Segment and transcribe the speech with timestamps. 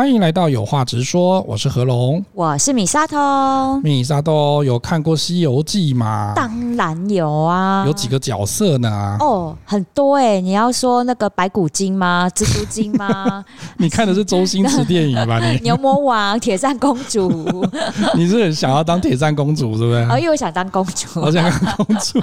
[0.00, 3.78] 欢迎来到有话直说，我是何龙，我是米沙头。
[3.84, 6.32] 米沙头有看过《西游记》吗？
[6.34, 7.84] 当然有啊。
[7.86, 9.18] 有几个角色呢？
[9.20, 10.40] 哦，很多哎、欸。
[10.40, 12.26] 你要说那个白骨精吗？
[12.34, 13.44] 蜘蛛精吗？
[13.76, 15.38] 你看的是周星驰电影吧？
[15.38, 17.62] 你 牛魔王、铁扇公主。
[18.16, 19.98] 你是很想要当铁扇公主，是不是？
[20.10, 21.20] 哦，因为我想当公主。
[21.20, 22.18] 我想当公主，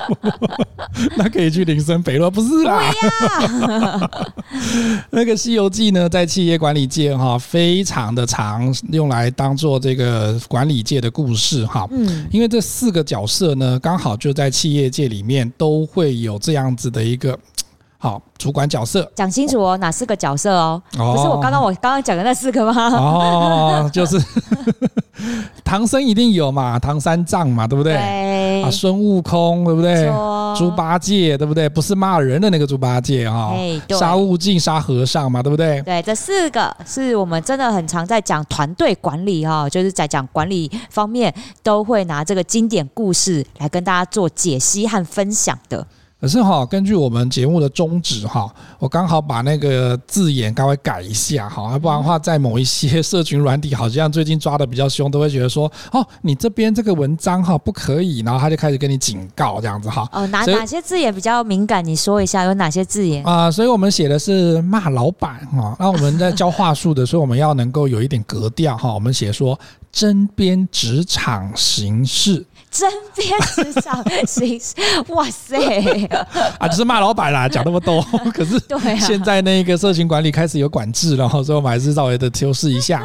[1.15, 2.81] 那可以去林森北路，不是啦。
[5.11, 7.37] 那个《西游记》呢，在企业管理界哈。
[7.37, 11.87] 非常的长，用来当做这个管理界的故事哈。
[11.91, 17.37] 嗯，因为这四个角色呢，刚好就在企业界里面都会有这样子的一个
[17.99, 19.11] 好主管角色。
[19.15, 20.81] 讲清楚哦，哪四个角色哦？
[20.99, 22.73] 哦不是我刚刚我刚刚讲的那四个吗？
[22.95, 24.21] 哦，就是。
[25.63, 27.93] 唐僧一定有嘛，唐三藏嘛，对不对？
[27.93, 27.99] 对
[28.67, 30.11] 啊，孙悟空对不对？
[30.57, 31.69] 猪八戒对不对？
[31.69, 33.53] 不是骂人的那个猪八戒啊，
[33.89, 35.81] 杀悟净沙和尚嘛，对不对？
[35.83, 45.85] 对，这四个是我们真的很常在讲团队管理哈，就是在讲管理方面都会拿这个经典故事来跟大家做解析和分享的。
[46.19, 60.09] 可是哈，根据我们节目的宗旨哈，我刚好把那个字眼稍微改一下哈，要不然的话，在某一些社群软体，好像最近抓的比较凶，都会觉得说哦，你这边这个文章哈不可以，然后他就开始跟你警告这样子哈。
[60.11, 61.85] 哦，哪哪些字眼比较敏感？
[61.85, 63.51] 你说一下有哪些字眼啊？
[63.51, 69.57] 所以我们写的是骂老板哈，那我们在教话术的时候，我们要能够有一点格调哈，我们写说
[69.91, 72.43] 针砭职场形事。
[72.77, 74.75] 针砭职场形事，
[75.09, 75.57] 哇塞！
[76.59, 78.01] 啊，就是骂老板啦， 讲那么多。
[78.33, 78.61] 可是
[78.99, 83.03] 现在那个社群管理开始有管制了，所以我们还是稍微的修饰一下。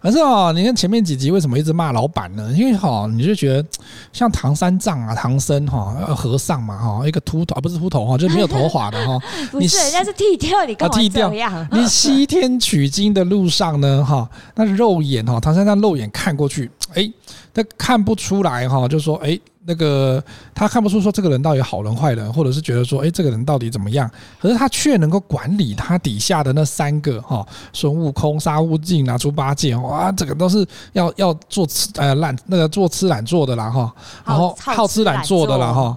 [0.00, 2.50] 可是哦，你看前面几集为什么一直骂老板呢？
[2.56, 3.68] 因为哈，你就觉得
[4.14, 9.18] 像唐三藏啊、唐僧哈、和尚嘛哈，一个秃头啊，不是秃头哈，就是没有头发的哈。
[9.50, 11.68] 不是，人家是剃掉，你干嘛这样？
[11.70, 17.10] 你西天取经的路上呢哈，那肉眼哈，唐三藏肉眼看过去，哎，
[17.52, 19.38] 他看不出来哈，就说哎。
[19.66, 20.20] 那个
[20.54, 24.10] 他看不出说这个人到底好人坏人，或者是觉得说，哎，这个人到底怎么样？
[24.40, 33.94] 可是他却能够管理他底下的那三个哈，孙悟空、沙悟净拿、猪八戒，哇，这个都是要要做吃呃懒那个做吃懒做的啦哈，
[34.24, 35.96] 然后好吃懒做的啦哈，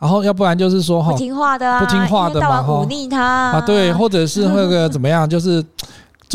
[0.00, 5.64] 然后要不然就是说哈，不听话的啊，不听话的嘛哈，忤逆他啊，对，或者是那个怎么样，就是。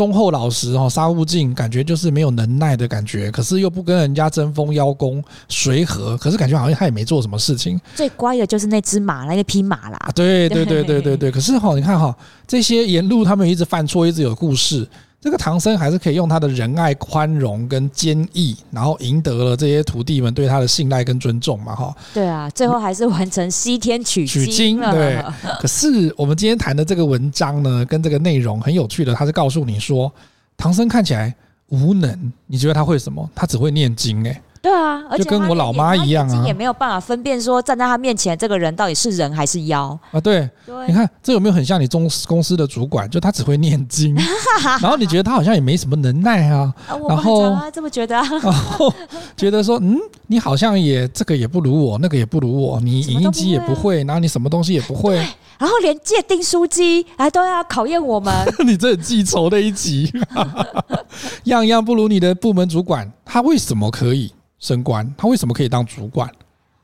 [0.00, 7.78] 忠厚老实哦，杀无尽感觉就是没有能耐的感觉，可是又不跟人家争锋邀功，随和，可是感觉好像他也没做什么事情。
[7.94, 9.98] 最乖的就是那只马，那匹马啦。
[10.14, 12.16] 对对对对对对，可是哈，你看哈，
[12.48, 14.88] 这些沿路他们一直犯错，一直有故事。
[15.20, 21.94] 这个唐僧还是可以用他的仁爱、宽容跟坚毅，然后赢得了这些徒弟们对他的信赖跟尊重嘛，哈。
[22.14, 24.44] 对啊，最后还是完成西天取经。
[24.46, 25.22] 取经对。
[25.60, 30.10] 可是我们今天谈的这个文章呢，跟这个内容很有趣的，他是告诉你说，
[30.56, 31.34] 唐僧看起来
[31.68, 33.28] 无能，你觉得他会什么？
[33.34, 34.42] 他只会念经哎、欸。
[34.62, 39.98] 对啊，而且就跟我老妈一样啊，也没有办法分辨说站在他面前这个人到底是人还是妖。
[40.10, 40.20] 啊。
[40.20, 40.86] 对，对。
[40.86, 43.08] 你看这有没有很像你中公司的主管？
[43.08, 44.14] 就他只会念经，
[44.80, 46.72] 然后你觉得他好像也没什么能耐啊。
[47.08, 48.92] 然后我这么觉得， 然后
[49.36, 55.26] 觉得说，嗯，你好像也这个也不如我，那个也不如我，你影印机也不会，然后你什么东西也不会，
[55.58, 58.34] 然后连界定书机来都要考验我们。
[58.66, 60.12] 你这很记仇的一集，
[61.44, 64.32] 样样不如你的部门主管，他为什么可以？
[64.58, 66.30] 升官，他为什么可以当主管？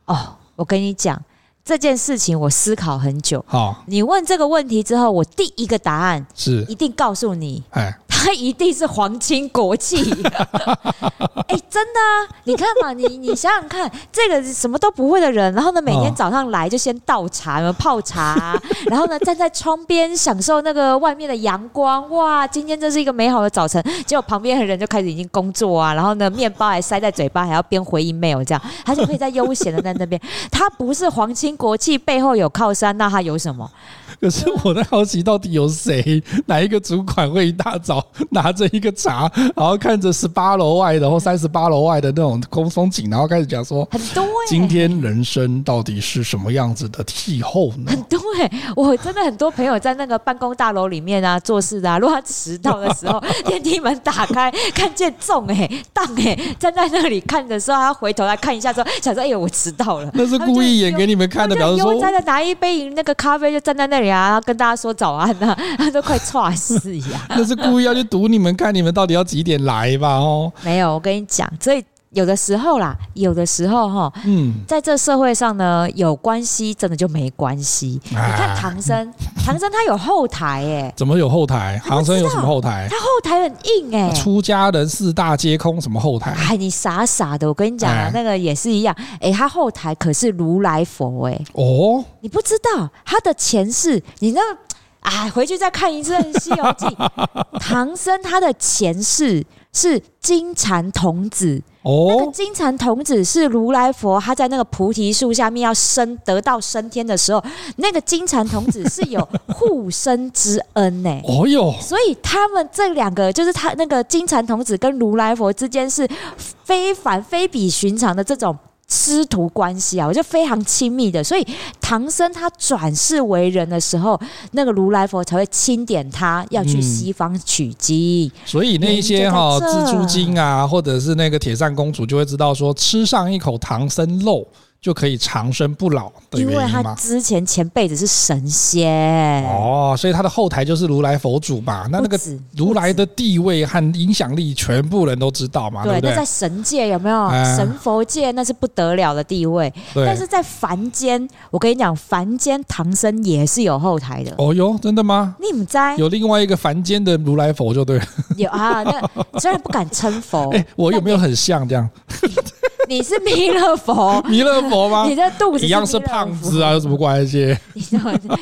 [0.06, 1.22] 哦，我跟你讲
[1.62, 3.44] 这件事情，我思考很久。
[3.46, 7.62] 好，你问这个问题之后，我第一个答案是一定告诉你。
[7.70, 7.94] 哎。
[8.18, 9.96] 他一定是皇亲国戚，
[11.46, 12.26] 哎，真的啊！
[12.44, 23.80] 你看嘛，你你想想看，这个什么都不会的人，然后呢，每天早上来就先倒茶、泡茶， 然后呢，站在窗边享受那个外面的阳光，哇，今天真是一个美好的早晨。
[24.06, 30.20] 结果旁边的人就开始已经工作啊，然后呢，面包还塞在嘴巴，还要边回 email 这样，他就可以在悠闲的在那边。
[30.50, 33.70] 他不是皇亲国戚，背后有靠山，那他有什么？
[34.20, 47.90] 可是我在好奇，到底有谁，哪一个主管会一大早拿着一个茶，然后看着十八楼外的或三十八楼外的那种空风景，然后开始讲说：很多、欸、今天人生到底是什么样子的气候呢？
[47.90, 64.08] 很多哎、欸，我真的很多朋友在那个办公大楼里面啊做事的啊， 如果他迟到的时候，电梯门打开，看见重哎当哎站在那里看的时候，他回头来看一下说，想说哎呦我迟到了，那是故意演给你们看的，表示说在那拿一杯那个咖啡就站在那里。
[64.08, 67.20] 然后跟大家说早安呐、啊， 他都快猝死一样。
[67.30, 70.14] 那是故意要去堵你们，看你们到底要几点来吧？
[70.18, 71.84] 哦，没有，我跟你讲，所以
[72.16, 78.00] 有的时候啦，有的时候哈，嗯，在这社会上呢，有关系真的就没关系。
[78.14, 79.12] 啊、你看唐僧，
[79.44, 81.78] 唐僧他有后台哎，怎么有后台？
[81.84, 82.88] 唐僧有什么后台？
[82.90, 86.30] 他后台很硬哎，出家人四大皆空，什么后台？
[86.32, 94.58] 哎，你傻傻的，我跟你讲啊，哎、那个也是一样，哎，他后台可是如来佛哎，哦，你不知道他的前世，你那个，
[95.00, 96.86] 哎，回去再看一次《西游记》，
[97.60, 99.44] 唐僧他的前世
[99.76, 101.62] 是金蝉童子。
[101.82, 107.40] 哦，那个金蝉童子是如来佛，他在那个菩提树下面要升得到升天的时候，
[107.76, 111.10] 那个金蝉童子是有护身之恩呢。
[111.22, 118.56] 哦哟，所以他们这两个就是他那个金蝉童子跟如来佛之间是非凡非比寻常的这种。
[118.88, 121.46] 师徒关系啊，我就非常亲密的，所以
[121.80, 124.20] 唐僧他转世为人的时候，
[124.52, 128.26] 那个如来佛才会钦点他要去西方取经。
[128.26, 134.46] 嗯、所以那一些哈蜘蛛精啊，或者是那个铁扇公主，就会知道说，吃上一口唐僧肉。
[134.80, 141.88] 就可以长生不老的原因为他之前前辈子是神仙哦，所以他的后台就是如来佛祖嘛。
[141.90, 142.18] 那那个
[142.56, 146.00] 如来的地位和影响力，全部人都知道嘛，对？
[146.00, 147.28] 那在神界有没有？
[147.56, 149.72] 神佛界那是不得了的地位。
[149.94, 154.32] 但是在凡间，我跟你讲，凡间唐僧也是有后台的。
[154.38, 155.34] 哦哟，真的吗？
[155.40, 158.04] 你们在有另外一个凡间的如来佛就对了。
[158.36, 161.88] 有啊，那虽然不敢称佛， 哎，我有没有很像这样？
[162.88, 165.06] 你是弥勒佛， 弥勒佛吗？
[165.08, 167.56] 你的肚子一样是胖子啊，有什么关系？
[167.74, 167.82] 你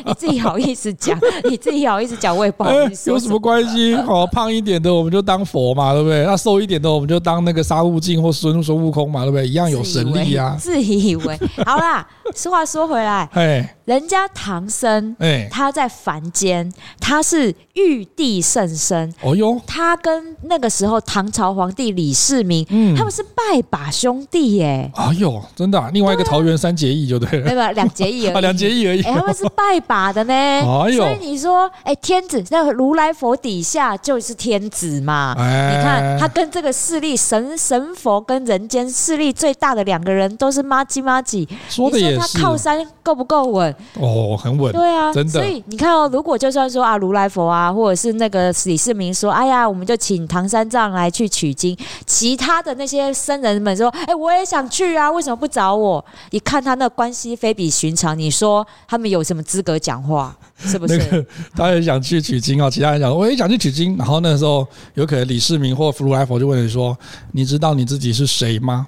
[0.05, 1.19] 你自己好意思讲，
[1.49, 3.11] 你自己好意思讲，我也不好意思。
[3.11, 3.95] 有什么关系？
[4.07, 6.25] 哦，胖一点的我们就当佛嘛，对不对？
[6.25, 9.47] 那瘦一点的我们就当那个沙悟净或孙孙悟空嘛，对不对？
[9.49, 10.57] 一样有神力啊。
[10.59, 16.71] 自以为好啦，实话说回来， 哎，人家唐僧，哎，他在凡间，
[17.01, 19.13] 他是玉帝圣身。
[19.23, 24.34] 哦哟，他跟那个时候唐朝皇帝李世民，嗯，他们是拜把兄弟。
[24.35, 24.91] 地耶！
[24.97, 27.71] 哎呦，真的，另外一个桃园三结义就对了，对吧？
[27.71, 29.03] 两结义而已， 两结义而已。
[29.03, 30.35] 他们是 拜把的呢。
[30.35, 35.35] 哎呦，所以你说，哎，天子那个如来佛底下就是天子嘛？
[35.39, 42.39] 你看他跟这个势力神神佛跟人间势力最大的两个人都是妈吉妈吉，说的也是。
[42.39, 43.73] 他靠山够不够稳？
[44.01, 44.73] 哦，很稳。
[44.73, 45.33] 对啊，真的。
[45.33, 54.24] 所以你看哦，如果就算说啊，如来佛啊，或者是那个李世民说，哎呀，我们就请唐三藏来去取经，其他的那些僧人们说，哎，我。
[54.25, 56.03] 我也想去啊，为什么不找我？
[56.31, 60.35] 一看他那关系非比寻常，你说他们有什么资格讲话？
[60.57, 61.27] 是不是？
[61.55, 63.95] 他也想去取经啊，其他人讲我也想去取经。
[63.99, 66.97] 然后那时候有可能李世民或如来佛就问你说
[67.33, 68.87] ：“你知道你自己是谁吗？”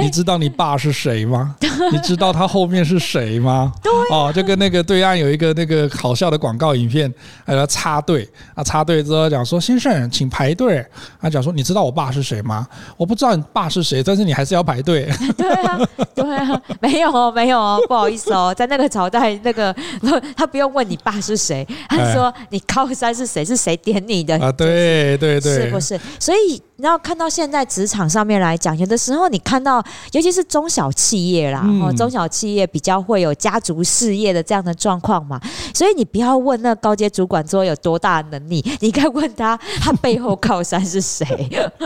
[0.00, 1.54] 你知道你爸是谁吗？
[1.90, 3.72] 你知道他后面是谁吗？
[4.10, 7.12] 哦，就跟那个对岸有一个那个好笑的广告影片，
[7.44, 10.84] 还要插队啊，插队之后讲说，先生请排队。
[11.20, 12.66] 他讲说，你知道我爸是谁吗？
[12.96, 15.08] 我不知道你爸是谁，但是你还是要排队。
[15.36, 15.80] 对啊，
[16.14, 19.74] 对啊，没有哦，没有哦，不好意思哦，在那个朝代，那个
[20.36, 24.52] 他不用问你爸是谁，他说你靠山是谁，是谁点你的啊？
[24.52, 25.98] 对对对，是不是？
[26.20, 26.62] 所以。
[26.76, 29.82] 然后看到现在职场上面来讲，有的时候你看到，
[30.12, 35.40] 尤其是中小企业啦，嗯、中小企业比较会有家族事业的这样的状况嘛，
[35.72, 41.24] 所以你不要问那高阶主管说有多大能力， 你该问他他背后靠山是谁。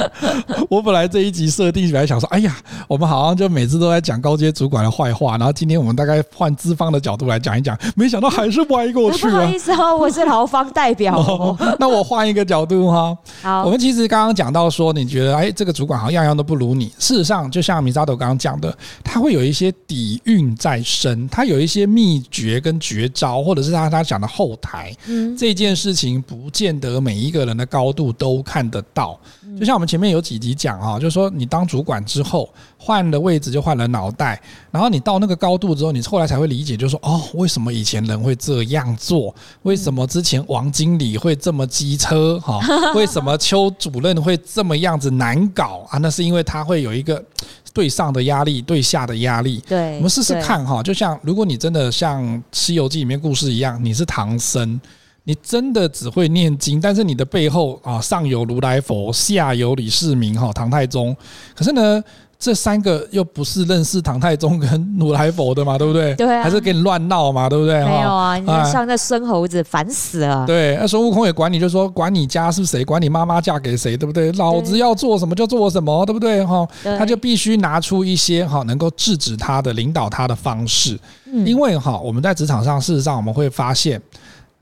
[0.71, 9.33] 我本来这一集设定起来想说，哎呀，我们好像就每次都在讲高阶主管的坏话，然后今天我们大概换资方的角度来讲一讲，没想到还是歪过去了。
[9.33, 11.57] 不好意思哦，我是劳方代表哦。
[11.59, 14.89] 哦，那我换一个角度哈，好，我们其实刚刚讲到说。
[14.99, 16.87] 你觉得哎，这个主管好像样样都不如你。
[16.99, 24.93] 事实上，就像米扎斗刚刚讲的，他会有一些底蕴在身，他有一些秘诀跟绝招，或者是他他讲的后台。
[25.07, 29.19] 嗯，这件事情不见得每一个人的高度都看得到。
[29.59, 32.49] 就像我们前面有几集讲啊，就是说你当主管之后
[32.81, 39.35] 换了位置就换了脑袋，然后你到那个高度之后，你后来才会理解，就是说哦，为什么以前人会这样做？
[39.63, 42.39] 为什么之前王经理会这么机车？
[42.39, 42.61] 哈，
[42.95, 45.99] 为什么邱主任会这么样子难搞啊？
[45.99, 47.23] 那是因为他会有一个
[47.75, 49.61] 对上的压力，对下的压力。
[49.69, 54.81] 对，我们试试看哈，就像如果你真的像《西游记》里面故事一样，你是唐僧。
[55.25, 61.15] 你真的只会念经，但是你的背后啊，上有如来佛，下有李世民哈，唐太宗。
[61.55, 62.03] 可是呢，
[62.39, 66.15] 这三个又不是认识唐太宗跟如来佛的嘛，对不对？
[66.15, 67.85] 对啊，还是给你乱闹嘛，对不对？
[67.85, 70.47] 没有啊，你像那孙猴子，烦死了。
[70.47, 74.31] 对，那孙悟空也管你，就说管你家是谁，管你妈妈嫁给谁，对不对？
[74.33, 76.45] 老子要做什么就做什么，对不对？
[76.45, 76.65] 哈，
[76.97, 80.97] 他就必须拿出一些哈能够制止他的、领导他的方式。
[81.27, 84.01] 嗯，因为哈，我们在职场上，事实上我们会发现。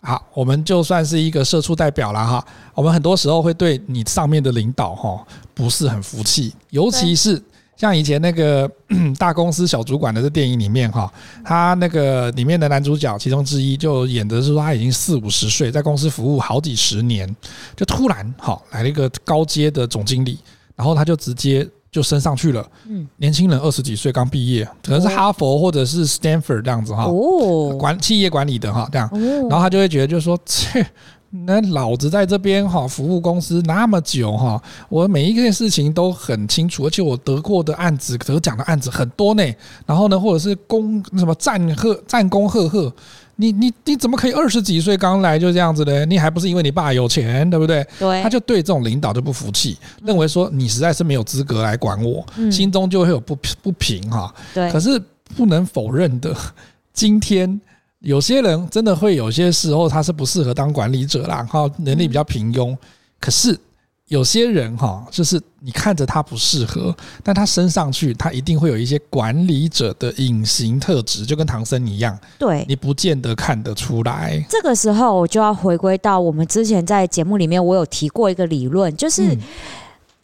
[0.01, 2.45] 好，我们就算是一个社畜代表了哈。
[2.75, 5.21] 我们很多时候会对你上面的领导哈
[5.53, 7.43] 不是很服气，尤其是
[7.77, 8.71] 像以前那个
[9.19, 11.13] 大公司小主管的这电影里面哈，
[11.45, 17.29] 他那个里面的男主角其中之一就演的是说他已经四五十岁，在公司服务好几十年，
[17.77, 20.39] 就突然哈来了一个高阶的总经理，
[20.75, 22.67] 然后他就直接就升上去了。
[22.89, 29.11] 嗯，年轻人二十几岁刚毕业，可能是哈佛或者是 Stanford 这样子哈，哦，管企业管理的哈这样，
[29.49, 30.87] 然后他就会觉得就是说切。
[31.45, 39.45] 那老子在这边哈服务公司那么久哈，我每一件事情都很清楚，而且我得过的案子、得奖的案子很多呢。
[39.85, 42.93] 然后呢，或者是功什么战赫战功赫赫，
[43.37, 46.05] 你你你怎么可以二十几岁刚来就这样子呢？
[46.07, 47.87] 你还不是因为你爸有钱，对不对？
[47.99, 48.23] 对。
[48.23, 54.35] 他就对这种领导就不服气，认为说你实在是没有资格来管我，心中就会有不不平哈。
[54.55, 54.71] 对。
[54.71, 55.01] 可是
[55.37, 56.35] 不能否认的，
[56.93, 57.61] 今天。
[58.01, 62.77] 有些人真的会有些时候他是不适合当管理者啦，哈，能力比较平庸。
[63.19, 63.59] 可是
[64.09, 72.17] 有些人哈，就是你看着他不适合，但他升上去，他一定会有一些管理者的隐形特质，就跟唐僧一样。
[72.39, 74.45] 对，你不见得看得出来。
[74.49, 79.37] 这个时候我就要回归到我们之前在节目里面，我有提过一个理论，就是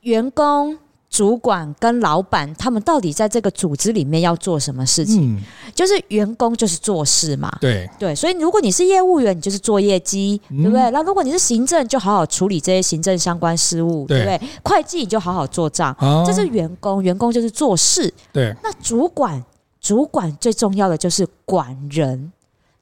[0.02, 0.78] 员工。
[1.12, 5.36] 主管跟老板，他们到底在这个组织里面要做什么事情？
[5.36, 5.42] 嗯、
[5.74, 7.54] 就是员工就是做事嘛。
[7.60, 10.90] 对对，所以如果你是业务员，你就是做业绩，嗯、对不对？
[10.90, 14.48] 那如果你是行政，就好好处理这些行政相关事务，对，对不对？
[14.64, 18.10] 会计你就好好做账，哦、这是员工，员工就是做事。
[18.32, 19.44] 对，那主管，
[19.82, 22.32] 主管最重要的就是管人。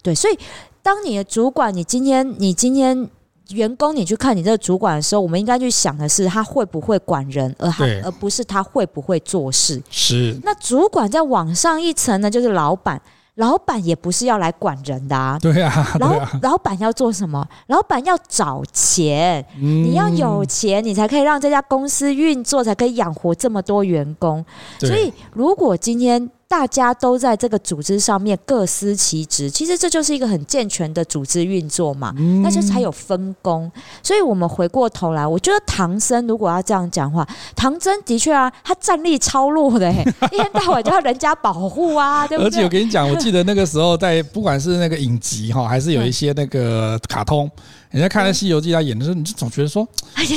[0.04, 0.38] 对，所以
[0.84, 3.10] 当你的主管，你今天，你今天。
[3.50, 9.82] 员工，你去看你这个主管的时候，我们应该去想的是他会不会管人，而他而不是他会不会做事。
[9.90, 10.38] 是。
[10.42, 13.00] 那主管再往上一层呢，就是老板。
[13.36, 15.38] 老板也不是要来管人的啊。
[15.40, 15.96] 对啊。
[15.98, 17.46] 老老板要做什么？
[17.68, 19.44] 老板要找钱。
[19.58, 24.44] 你要有钱，你才可以让这家公司运作，才可以养活这么多员工。
[24.78, 26.30] 所以，如果今天。
[26.50, 33.70] 大家都在这个组织上面各司其职，其实这就是一个很健全的组织运作嘛，那就才有分工。
[34.02, 39.88] 所以，我们回过头来，我觉得唐僧如果要这样讲话，唐僧的确啊，他战力超弱的，
[40.32, 42.48] 一天到晚就要人家保护啊，对不对？
[42.48, 47.48] 而且我跟你讲，我记得那个时候在不管是那个影集哈，还是有一些那个卡通。
[47.90, 49.86] 人家看了《西游记》，他演的时候，你就总觉得说，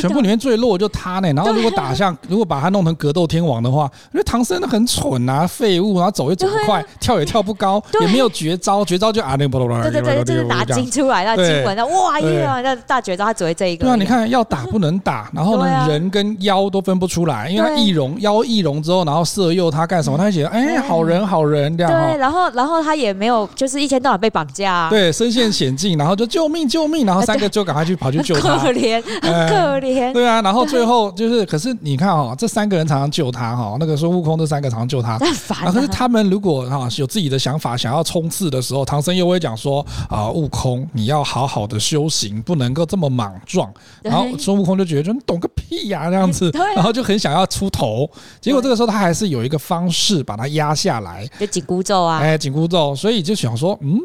[0.01, 1.31] 全部里面最弱就他呢。
[1.38, 13.86] 然后如果打像，如果把他弄成格斗天王的话，因为唐僧很蠢啊，废物，然后走也走不快，跳也跳不高，也没有绝招，绝招就啊那不对对对，就是拿经出来，那经文，那哇呀，那大绝招他只会这一个。
[13.86, 20.17] 对啊，你看要打不能打，然后呢，人跟妖都分不出来，因为他易容，妖易容之后，然后色诱他干什么？
[20.17, 21.91] 他就觉得哎，好人好人这样。
[21.93, 24.89] 对，然后然后他也没有，就是一天到晚被绑架。
[24.89, 27.42] 对，身陷险境，然后就救命救命，然后三。
[27.50, 30.12] 就赶快去跑去救他，可怜，可怜。
[30.13, 35.17] 对啊，然后最后就是，可是你看哦，这三个人常常救他哈，那个孙悟空这三个常常救他。
[35.17, 43.71] 可是他们如果哈有自己的想法，想要冲刺的时候，唐僧又会讲说啊，悟空，你要好好的修行，不能够这么莽撞。
[44.01, 48.09] 然后孙悟空就觉得，就你懂个屁呀，这样子，然后就很想要出头。
[48.41, 52.95] 结果这个时候他还是有一个方式把他压下来，就紧箍咒啊，哎，紧箍咒。
[52.95, 54.00] 所以就想说，嗯，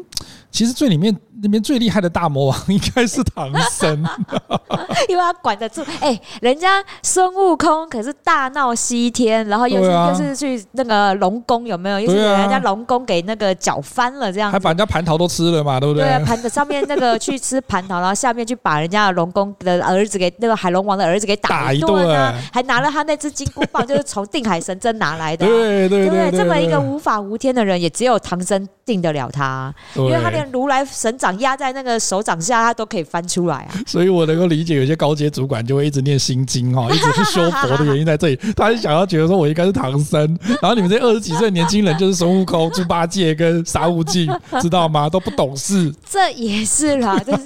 [0.51, 1.15] 其实最里面。
[1.41, 4.03] 那边最厉害的大魔王应该是唐僧，
[5.07, 5.81] 因为他管得住。
[6.01, 11.99] 哎、欸，人家孙悟空可是大闹西天，然后又是、啊、又是去那个龙宫，有没有？
[11.99, 16.03] 又是人家龙宫给那个搅翻了，这样还把人家蟠桃都吃了嘛，对不对？
[16.03, 25.47] 对啊，盘子上面那个去吃蟠桃，然后下面去把人家的龙宫的儿子给那个海龙王的儿子给打一顿啊，还拿了他那只金箍棒，就是从 定海神针拿来的、啊。
[25.47, 31.28] 对对对，对，对，对，对，这么一个无法无天的人，也只有唐僧定得了他，因为他连如来神掌。
[31.39, 33.69] 压在那个手掌下，他都可以翻出来啊！
[33.85, 38.39] 所以我能够理解，有些高阶主管就会一直念心经哈， 一直去修佛的原因在这里。
[38.55, 44.29] 他是想要觉得说，我应该是唐僧，然后你们这二十几岁年轻人就是孙悟空、猪八戒跟沙悟净，
[44.61, 45.09] 知道吗？
[45.09, 45.93] 都不懂事。
[46.09, 47.43] 这也是啦，就是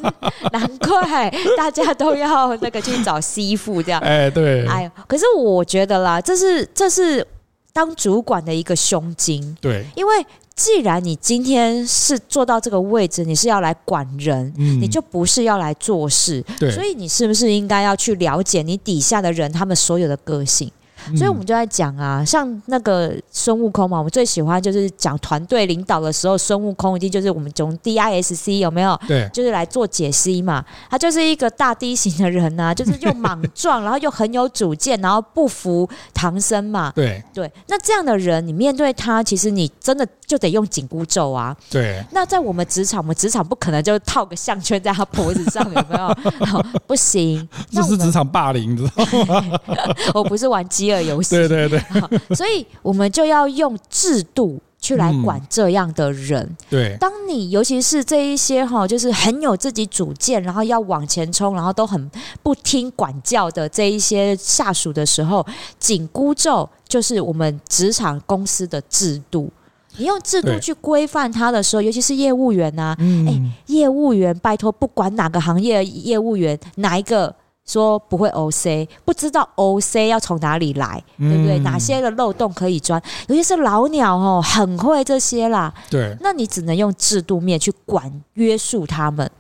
[0.52, 4.00] 难怪大家都要那个去找师父这样。
[4.02, 4.66] 哎，对。
[4.68, 7.26] 哎，可是我觉得啦，这是这是
[7.74, 9.58] 当主管的一个胸襟。
[9.60, 10.26] 对，因为。
[10.56, 16.46] 既然你今天是坐到这个位置，你是要来管人，嗯、你就不是要来做事。
[16.60, 20.72] 对所以你是不是应该要去了解你底下的人他们所有的个性？
[21.16, 29.00] 所以我们就在讲啊，像那个孙悟空嘛，我们最喜欢就是讲团队领导的时候，孙悟空一定就是我们从 DISC 有没有？
[29.08, 30.64] 对，就是来做解析嘛。
[30.90, 36.92] 他就是一个大 D 型的人呐、啊，就是又莽撞，然后又很有主见，然后不服唐僧嘛。
[36.96, 40.08] 对对，那这样的人，你面对他，其实你真的。
[40.34, 41.56] 就得用紧箍咒啊。
[41.70, 42.04] 对。
[42.12, 46.12] 那在我们职场，我们职场不可能就套个项圈在他脖子上，有没有？
[46.88, 49.60] 不行，这是职场霸凌，你知道吗？
[50.16, 51.36] 我不是玩饥饿游戏。
[51.36, 51.80] 对对对。
[52.36, 54.60] 所以我们就要用制度。
[54.84, 56.98] 去来管这样的人，嗯、对。
[57.00, 62.12] 当你尤其是这一些哈，就是很有自己主见，然后要往前冲，然后都很
[62.42, 65.46] 不听管教的这一些下属的时候，
[65.80, 69.50] 紧箍咒就是我们职场公司的制度。
[69.98, 77.34] 你用制度去规范他的时候，尤其是业务员呐、啊，哎、嗯欸，业务员拜托，不管哪个行业业务员，哪一个。
[77.66, 81.58] 说不会 OC，不知道 OC 要从哪里来，对不对？
[81.60, 83.02] 哪些的漏洞可以钻？
[83.30, 85.74] 尤其是老鸟哦，很会这些啦。
[85.90, 89.32] 对，那你只能用制度面去管约束他们。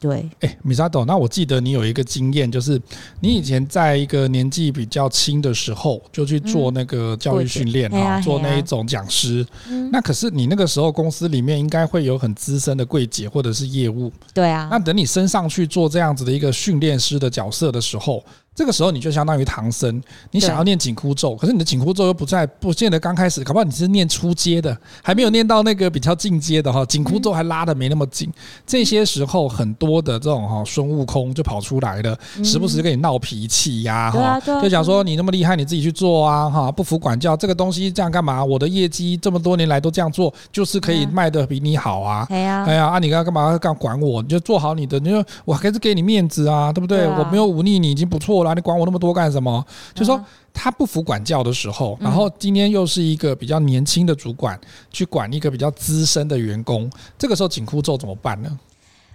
[0.00, 2.80] 对，哎，米沙斗，那我记得你有一个经验，就是
[3.20, 9.44] 你以前在一个年纪比较轻的时候，就去做那个教育训练啊，做那一种讲师。
[9.90, 14.12] 那可是你那个时候公司里面应该会有很资深的柜姐或者是业务。
[14.32, 14.68] 对啊。
[14.70, 18.24] 那等你升上去做这样子的一个训练师的角色的时候。
[18.58, 28.28] 这个时候你就相当于唐僧，你想要念紧箍咒，可是你的紧箍咒又不在，不见得刚开始，搞不好你是念初阶的，还没有念到那个比较进阶的哈，紧箍咒还拉的没那么紧。
[28.66, 38.44] 这些时候很多的这种哈孙悟空就跑出来了，时不时跟你闹脾气呀哈，就想说你那么厉害，你自己去做啊哈，不服管教，这个东西这样干嘛？
[38.44, 42.26] 我的业绩这么多年来都这样做，就是可以卖的比你好啊。
[42.28, 44.20] 哎呀，哎呀，啊你刚刚干嘛干管我？
[44.20, 47.06] 你就做好你的，你说我还是给你面子啊，对不对？
[47.06, 48.47] 我没有忤逆你已经不错了。
[48.54, 49.64] 你管我那么多干什么？
[49.94, 54.58] 就说他不服管教的时候，然后今天又是一个比较年轻的主管
[54.90, 58.58] 去管一个比较资深的员工，这个时候紧箍咒怎么办呢？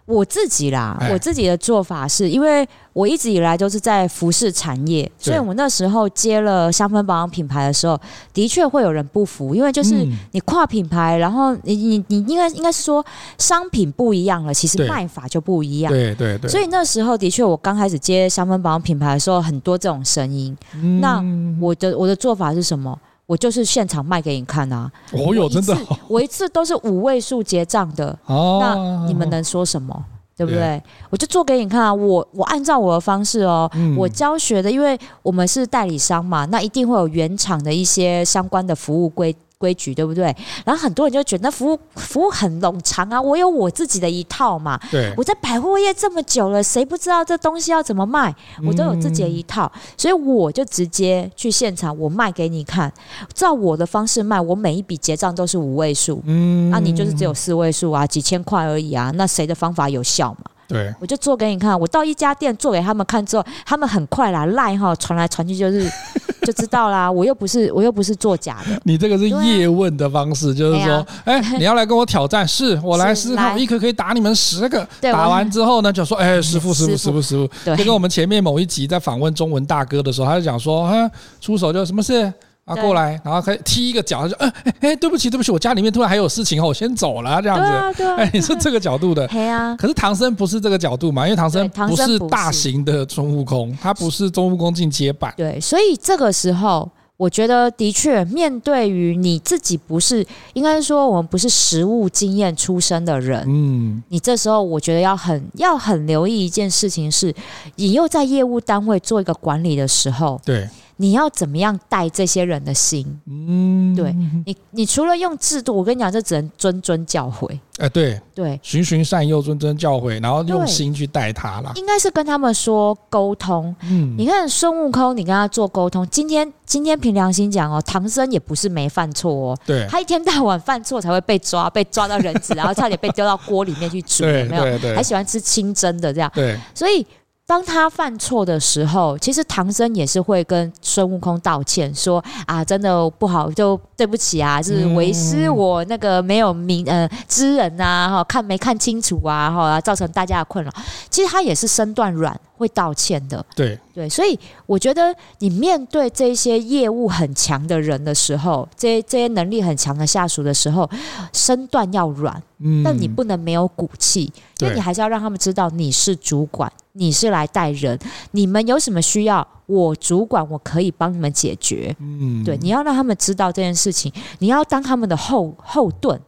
[0.05, 7.97] 我自己啦，我自己的做法是因为我一直以来都是在服饰产业，所以我那时候接了香氛保养品牌的时候，
[8.33, 13.03] 的确会有人不服，因为就是你跨品牌，然后你你你应该应该是说
[13.37, 15.91] 商品不一样了，其实卖法就不一样。
[15.91, 16.51] 对对对。
[16.51, 20.55] 所以那时候的确，我刚开始接香氛保养品牌的时候，很多这种声音。
[20.99, 21.23] 那
[21.61, 22.99] 我的我的做法是什么？
[23.33, 24.91] 我就是现场卖给你看啊！
[25.11, 25.75] 我有，真的，
[26.07, 28.15] 我一次都是五位数结账的。
[28.27, 30.05] 哦， 那你们能说什么？
[30.37, 30.81] 对不对？
[31.09, 31.91] 我就做给你看啊！
[31.91, 33.67] 我我按照我的方式哦，
[33.97, 39.35] 我教学的，因为我们是代理商嘛，那一定会有原厂的一些相关的服务规。
[39.63, 40.35] 规矩对不对？
[40.65, 44.77] 然后很多人就觉得服务服务很冗长啊，我有我自己的一套嘛。
[44.91, 48.35] 对，我在百货业这么久了，谁不知道这东西要怎么卖？
[48.67, 52.91] 我都有自己的一套，所以我就直接去现场，我卖给你看，
[53.33, 56.21] 照我的方式卖，我每一笔结账都是五位数。
[56.25, 60.51] 嗯，那、啊、你就是只有四位数啊，几千块而已啊，那谁的方法有效嘛？
[60.73, 61.79] 对，我就做给你看。
[61.79, 65.89] 我到一家店做给他们看之后，他们很快啦，赖哈传来传去就是。
[66.43, 68.77] 就知道啦，我又不是我又不是作假的。
[68.83, 74.85] 你这个是叶问的方式，就是说，哎，你要来跟我挑战，是我来试看，我一颗可以打你们十个。
[74.99, 81.09] 打完之后呢，就说，哎，师傅师傅师傅师傅，就跟我们前面某一集在访问中文大哥的时候，他就讲说，哈，
[81.39, 82.33] 出手就什么事。
[82.65, 87.63] 啊，过来，然后可以踢一个脚，他就，哎哎哎，对不起，对不起，我家里面突然还有事情哦，我先走了，这样子。
[87.63, 88.15] 对啊，对啊。
[88.15, 89.27] 哎，你是这个角度的。
[89.29, 89.75] 对啊。
[89.75, 91.25] 可是唐僧不是这个角度嘛？
[91.25, 95.33] 因为唐僧不是大型的孙悟空，他不是孙悟空进阶版。
[95.35, 107.35] 对，所以这个时候，我觉得的确，面对于你自己不是，应该说我们不是实务经验出身的人，嗯，你这时候我觉得要很要很留意一件事情是，
[107.75, 110.69] 你又在业务单位做一个管理的时候，对。
[110.97, 113.19] 你要怎么样带这些人的心？
[113.25, 117.59] 嗯，对你，你除了用制度，我跟你讲，这只能谆谆教诲。
[117.79, 121.71] 哎，对对，循循善诱，谆谆教诲，然后用心去带他啦。
[121.75, 123.75] 应该是跟他们说沟通。
[123.81, 126.07] 嗯，你看孙悟空，你跟他做沟通。
[126.09, 129.57] 今天今天凭良心讲哦，唐僧也不是没犯错哦。
[129.65, 134.95] 对，他一天到晚犯错才会被抓，被抓到人质， 然后差点被丢到锅里面去煮，有没有？
[134.95, 136.31] 还喜欢吃清蒸的这样。
[136.35, 137.05] 对，所以。
[137.45, 150.71] 当他犯错的时候，其实唐僧也是会跟孙悟空道歉，说啊，真的不好，就对不起啊，是为师我那个没有明呃知人呐，哈，看没看清楚啊，哈，造成大家的困扰。
[151.09, 153.45] 其实他也是身段软，会道歉的。
[153.55, 160.89] 对对，所以我觉得你面对这些业务很强的人的时候，这些这些能力很强的下属的时候，
[161.31, 162.41] 身段要软，
[162.83, 166.71] 但你不能没有骨气，因为你还是要让他们知道你是主管。
[166.95, 167.97] 你是来带人，
[168.33, 171.95] 你们有什么需要，我主管我可以帮你们解决。
[171.99, 176.21] 嗯，对，你要让他们知道这件事情，你要当他们的后后盾。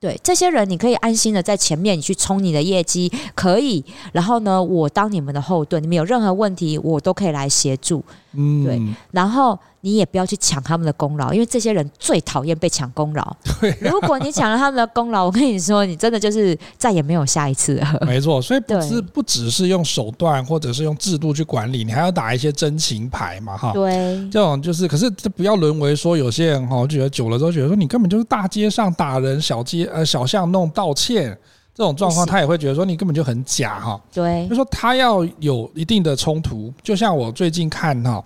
[0.00, 3.84] 对，这些人你可以安心的在前面，你去冲你的业绩可以。
[4.12, 8.02] 然后呢，我当你们的后盾，你们有任何问题，我都可以来协助。
[8.32, 13.36] 嗯，对，然后你也不要去抢他们的功劳，因为这些人最讨厌被抢功劳。
[13.60, 17.98] 对、啊，如果你抢了他们的功劳，我跟你说，你真的就是再也没有下一次了。
[18.06, 23.72] 没错，所以不是不只是用手段或者是用制度去管理，你还要打一些真情牌嘛，哈。
[23.72, 23.90] 对，
[24.30, 31.36] 这种就是，可是这不要沦为说有些人哈，我觉得久了都觉得说你根本就是大街上打人，小街呃小巷弄道歉。
[31.80, 33.98] 这种状况，他也会觉得说你根本就很假哈。
[34.12, 38.22] 对，就说他要有一定的冲突，就像我最近看哈，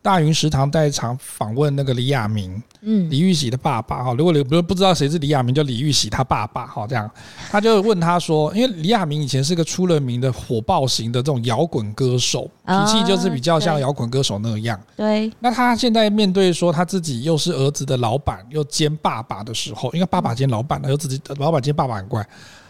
[0.00, 4.14] 大云食堂在一场访问那个李亚明，嗯，李玉玺的爸爸哈。
[4.14, 6.86] 如果你不不知道谁是李亚明，就李玉玺他爸爸哈。
[6.86, 7.10] 这样，
[7.50, 14.80] 他就问他说，因为李亚明以前是个出了名的火爆型的这种摇滚歌手，脾气就是比较像摇滚歌手那样。
[14.96, 15.30] 对。
[15.40, 22.26] 那他现在面对说他自己又是儿子的老板，又兼爸爸的时候，因为爸爸兼老板，又自己老板兼爸爸很怪。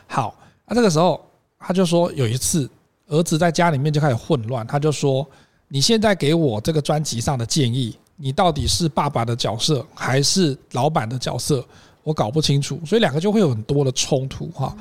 [0.08, 0.34] 好，
[0.66, 1.24] 那这个时候
[1.58, 2.68] 他就说，有一次
[3.08, 5.24] 儿子在家里面就开始混乱，他就说
[5.68, 11.64] ：“你现在给我这个专辑上的建议，你到底是爸爸的角色还是老板的角色？
[12.02, 14.74] 我搞不清楚。”所以两个就会有很多的冲突哈。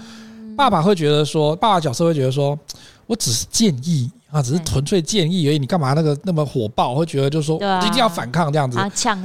[0.56, 2.58] 爸爸会觉得说，爸爸角色会觉得说，
[3.08, 4.12] 我只是建议。
[4.30, 5.58] 啊，只是纯粹建议而已。
[5.58, 6.94] 你干嘛那个那么火爆？
[6.94, 8.78] 会觉得就是说一定要反抗这样子。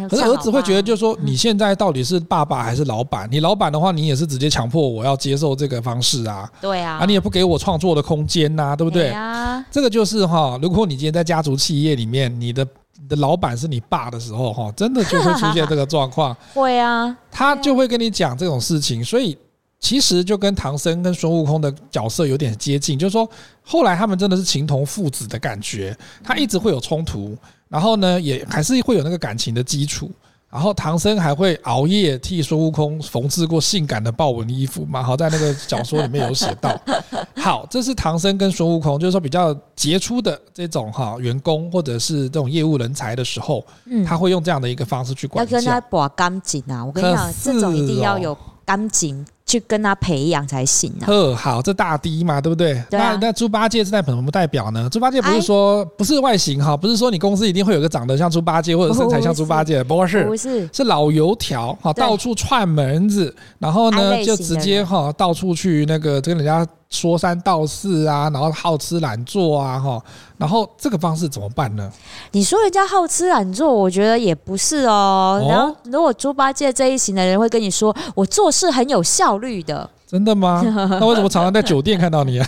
[0.08, 3.28] 可是儿子会觉得就是说，你现在到底是爸爸还是老板？
[3.28, 6.48] 你老板的话，你也是直接强迫我要接受这个方式啊。
[6.60, 6.98] 对啊。
[6.98, 9.10] 啊，你也不给我创作的空间呐，对不对？
[9.10, 12.64] 啊这个就是哈，如果你今天在家族企业里面，你的
[13.00, 16.32] 你的老板是你爸的时候，哈，真的就会出现这个状况。
[16.54, 17.12] 会啊。
[17.28, 19.36] 他就会跟你讲这种事情，所以。
[19.82, 23.28] 其实就跟唐僧跟孙悟空的角色有点接近，就是说
[23.62, 27.36] 后来他们真的是情同父子的感觉，他一直会有冲突，
[27.68, 30.08] 然后呢也还是会有那个感情的基础，
[30.48, 36.80] 然后唐僧还会熬夜替孙悟空缝制过性感的豹纹衣服嘛，好在那个小说里面有写到。
[37.34, 43.66] 好，这是唐僧跟孙悟空，就是说比较杰出的这种哈员工或者是这种业务人才的时候，
[44.06, 45.56] 他会用这样的一个方式去管教。
[45.56, 49.26] 要跟他把干净啊，我跟你讲，这种一定要有感情。
[49.52, 51.06] 去跟他培养才行啊！
[51.06, 52.82] 呵，好，这大滴嘛，对不对？
[52.88, 54.88] 对啊、那那猪八戒是代表什么代表呢？
[54.90, 66.66] 猪八戒不是说不是外形哈，不是说你公司一定会有个长得像猪八戒或者身材像猪八戒的，不是，不是，是老油条哈，到处串门子，然后呢就直接哈到处去那个跟人家。
[66.92, 70.00] 说三道四啊，然后好吃懒做啊，哈，
[70.37, 71.90] 然后这个方式怎么办呢？
[72.33, 75.40] 你说人家好吃懒做，我觉得也不是哦。
[75.42, 79.88] 哦，然后如果猪八戒这一型的人会跟你说，我做事很有效率的。
[80.12, 80.61] 真的吗？
[81.01, 82.46] 那为什么常常在酒店看到你啊？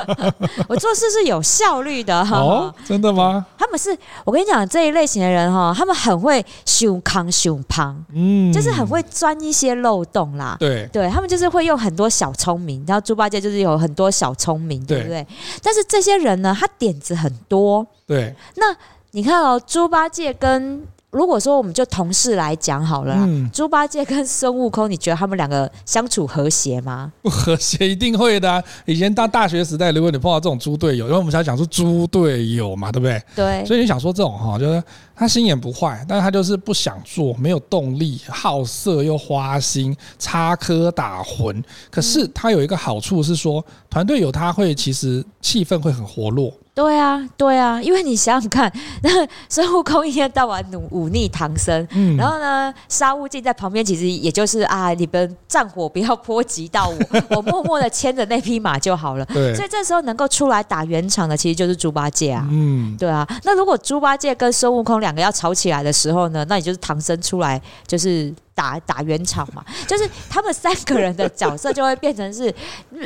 [0.68, 2.36] 我做事是有效率的哈。
[2.36, 3.46] 哦，真的吗？
[3.56, 10.54] 他们是我跟你讲这一类型的人哈，他们很会修康修胖，嗯，就是很会钻一些漏洞啦。
[10.60, 15.26] 对，对他们就是会用很多小聪明，然后猪八戒就是有很多小聪明，对不对？
[15.62, 17.86] 但是这些人呢，他点子很多。
[18.06, 18.76] 对，那
[19.12, 20.82] 你看哦，猪八戒跟。
[21.10, 27.10] 如果说我们就同事来讲好了，猪八戒跟孙悟空，你觉得他们两个相处和谐吗？
[27.22, 28.62] 不和谐，一定会的啊。
[28.84, 33.22] 以前到大学时代，如果你碰到这种猪队友，因为我们想讲说猪队友嘛，对不对？
[33.34, 33.64] 对。
[33.64, 34.82] 所以你想说这种哈，就是
[35.16, 41.64] 他心眼不坏，但是他就是不想做，没有动力，好色又花心，插科打诨。
[41.90, 46.52] 可是他有一个好处是说，团队有他会，其实气氛会很活络。
[46.78, 49.10] 对啊，对啊，因为你想想看，那
[49.50, 56.96] 孙悟空一天到晚忤忤逆唐僧，嗯、然后呢，沙悟净在旁边，其实也就是啊，你们战火不要波及到我，
[57.36, 59.24] 我默默的牵着那匹马就好了。
[59.26, 62.46] 对，所以这时候能够出来打圆场的，其实就是猪八戒啊。
[62.48, 63.26] 嗯，对啊。
[63.42, 72.54] 那如果猪八戒跟孙悟空两个要吵起来的时候呢，那也就是唐僧出来，就是打打圆场嘛，就是他们三个人的角色就会变成是，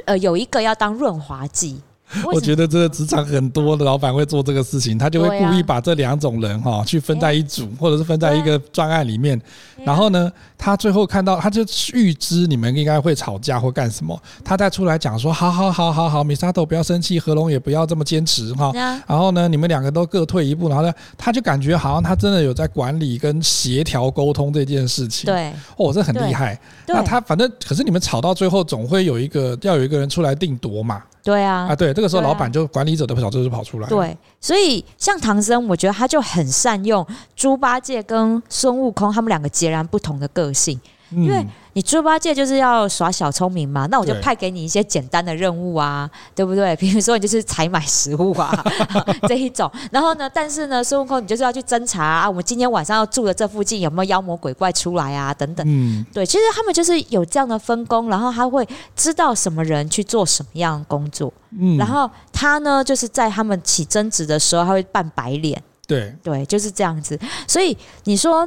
[0.04, 1.80] 呃，有一个要当润滑剂。
[2.33, 9.40] 我觉得这个职场很多的老板会做这个事情，他就会故意把这两种人哈去分在一组，或者是分在一个专案里面。
[9.85, 18.70] 然后呢，他最后看到，他就预知你们应该会吵架或干什么，他再出来讲说：好好好好好，米沙豆不要生气，何龙也不要这么坚持哈。
[19.07, 20.68] 然后呢，你们两个都各退一步。
[20.68, 25.27] 然后呢，他就感觉好像他真的有在管理跟协调沟通这件事情。
[25.27, 26.59] 对，哦，这很厉害。
[26.87, 31.03] 那他反正可是你们吵到最后，总会有一个要有一个人出来定夺嘛。
[31.25, 33.88] 对啊，啊对，这个时候老板就管理者的角色就跑出来。
[33.88, 40.81] 对，所以像唐僧，我觉得他就很善用猪八戒跟孙悟空他们两个截然不同的个性，
[41.14, 41.46] 因为。
[41.75, 46.77] 你猪八戒就是要耍小聪明嘛，那我就派给你一些简单的任务啊，对，对不对？
[46.77, 48.53] 比如说你就是采买食物啊
[49.27, 55.66] 这一种，然后呢，但是呢，孙悟空你就是要去侦查啊，我们今天晚上要住的这附近有没有妖魔鬼怪出来啊，等等。
[55.66, 65.62] 嗯，对，其实他们就是有这样的分工，然后他会知道什么人去做什么样的工作，嗯，然后他呢就是在他们起争执的时候，他会扮白脸。
[65.87, 67.18] 对对，就是这样子。
[67.48, 68.46] 所以你说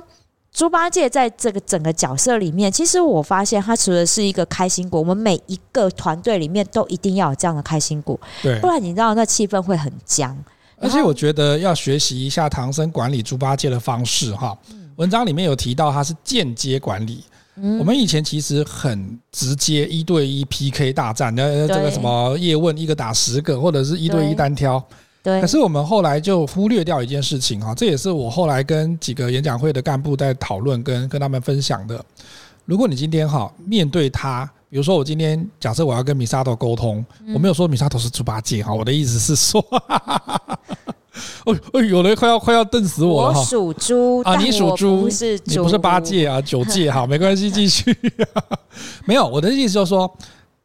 [0.56, 10.36] 猪八戒在这个整个角色里面，其实我发现他除了是一个开心果，我们每一个团队里面都一定要有这样的开心果，对，不然你知道那气氛会很僵。
[10.78, 14.58] 而且我觉得要学习一下唐僧管理猪八戒的方式哈。
[14.96, 17.22] 文章里面有提到他是间接管理。
[17.56, 24.82] 我们以前其实很直接一对一 PK 大战，那这个什么叶问一个打十个，或者是一对一单挑。
[25.26, 25.42] 对。
[25.42, 32.00] 可是我们后来就忽略掉一件事情哈，这也是我后来跟几个演讲会的干部在讨论，跟跟他们分享的。
[32.66, 39.60] 如果你今天哈面对他，比如说我今天假设我要跟米沙头沟通，我没有说米沙头是猪八戒哈，我的意思是说。
[41.46, 43.40] 哦 哦，有人快要快要瞪死我了哈！
[43.40, 47.98] 我属猪啊，你属猪，不是你不是八戒啊， 九戒哈，没关系，继续。
[49.08, 50.14] 没有，我的意思就是说，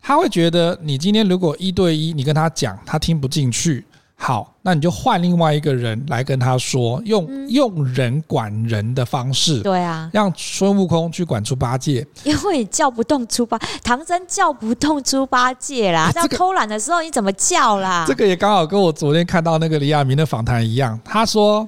[0.02, 3.84] 他会觉得你今天如果一对一，你跟他讲，他听不进去。
[4.22, 16.12] 好，那你就换另外一个人来跟他说，用用人管人的方式，对啊，让孙悟空去管猪八戒，因为你叫不动猪八，唐僧叫不动猪八戒啦。
[16.12, 18.04] 在偷懒的时候你怎么叫啦？
[18.06, 21.66] 这个也刚好跟我昨天看到那个李亚明的访谈一样，他说。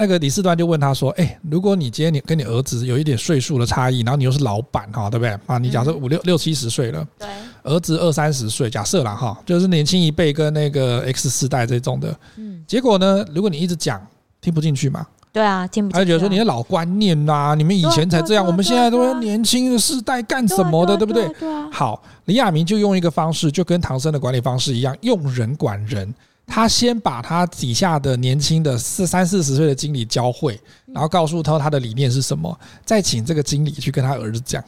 [0.00, 5.36] 那个李四端就问他说：“哎，如果你今天你跟你儿子有一点岁数的差异，然后你又是老板哈，对不对？
[5.46, 7.26] 啊，你假设五六六七十岁了，对，
[7.64, 14.00] 儿子二三十岁，假设啦哈，就是年轻一辈跟那个 X 世代这种的，嗯，结果呢，如果你一直讲
[14.40, 21.28] 听不进去嘛，对啊，听不进去，他就觉得说你的老观念呐，你们以前才这样，我们现在都是年轻的世代干什么的，对不对？
[21.72, 26.14] 好，李亚明就用一个方式，就跟唐僧的管理方式一样，用人管人。”
[26.48, 34.64] 他先把他底下的年轻的四三四十岁的经理教会，然后告诉他他的理念是什么，再请这个经理去跟他儿子讲。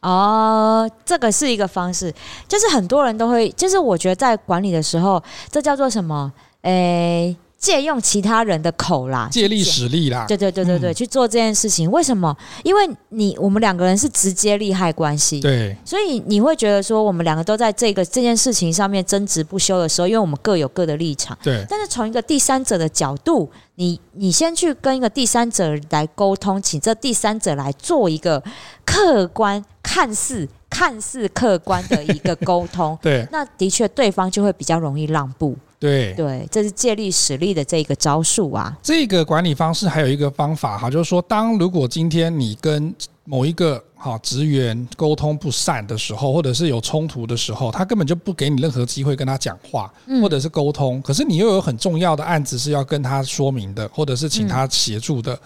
[0.00, 2.12] 哦，这个是一个方式，
[2.48, 6.32] 就是很多人都会，就是我觉得在管理的时候，这叫做什么？
[6.62, 7.36] 诶。
[7.60, 11.90] 借用其他人的口啦，借力使力啦，对对对对对，去做这件事情。
[11.90, 12.34] 为什么？
[12.64, 21.62] 因为你我们两个人是直接利害关系，对，所以你会觉得说，我们两个都在这个这件事情上面争执不休的时候，因为我们各有各的立场，对。
[21.68, 28.42] 但是从一个第三者的角度，你你先去跟一个第三者来沟通，请这第三者来做一个
[28.86, 33.28] 客观、看似看似客观的一个沟通， 对。
[33.30, 35.54] 那的确，对方就会比较容易让步。
[35.80, 38.76] 对对，这是借力使力的这个招数啊。
[38.82, 49.90] 这个管理方式还有一个方法哈，就是说，当如果今天你跟某一个哈职员沟通不善的时候，或者是有冲突的时候，他根本就不给你任何机会跟他讲话，
[50.20, 51.00] 或者是沟通。
[51.00, 55.38] 可是你又有很重要的案子是要跟他说明的，或者是请他协助的。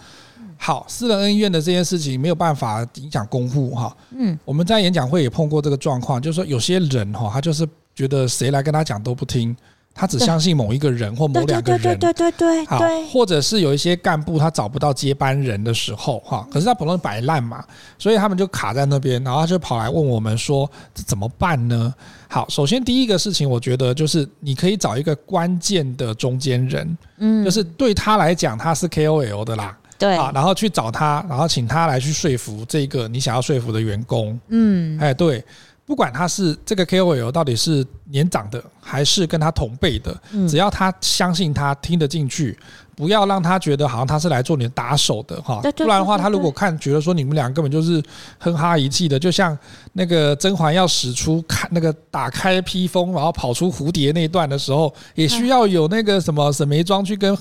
[0.57, 3.97] 好，私人恩怨的这件事情没有办法影响公务哈。
[4.17, 9.55] 嗯，我们在演讲会也碰过这个状况，就是说有些人哈，他就是觉得谁来跟他讲都不听。
[9.95, 12.81] 他只相信某一个人或某两个人，对对对对对，好，
[13.13, 17.65] 或者是有一些干部他找不到接班人的时候，哈，可是他不能摆烂嘛，
[17.97, 21.95] 所以他们就卡在那边，然后他就跑来问我们说这怎么办呢？
[22.29, 35.45] 好，首先第一个事情，我觉得就是你可以找一个关键的中间人，嗯，就是对他来讲他是 KOL 的啦，对，啊，然后去找他，然后请他来去说服这个你想要说服的员工，嗯，哎，对。
[35.87, 40.19] 不管他是这个 KOL 到底是年长的还是跟他同辈的，
[40.49, 42.59] 只要他相信他听得进去。
[42.97, 48.01] 不要让他觉得好像他是来做你的打手的哈，不然的话，他如果看觉得说你们俩根本就是
[48.39, 49.59] 哼哈一气的，就像
[49.95, 57.37] 那个甄嬛要使出看那个打开披风，然后跑出蝴蝶那一段的时候，也需要有那个什么沈眉庄去跟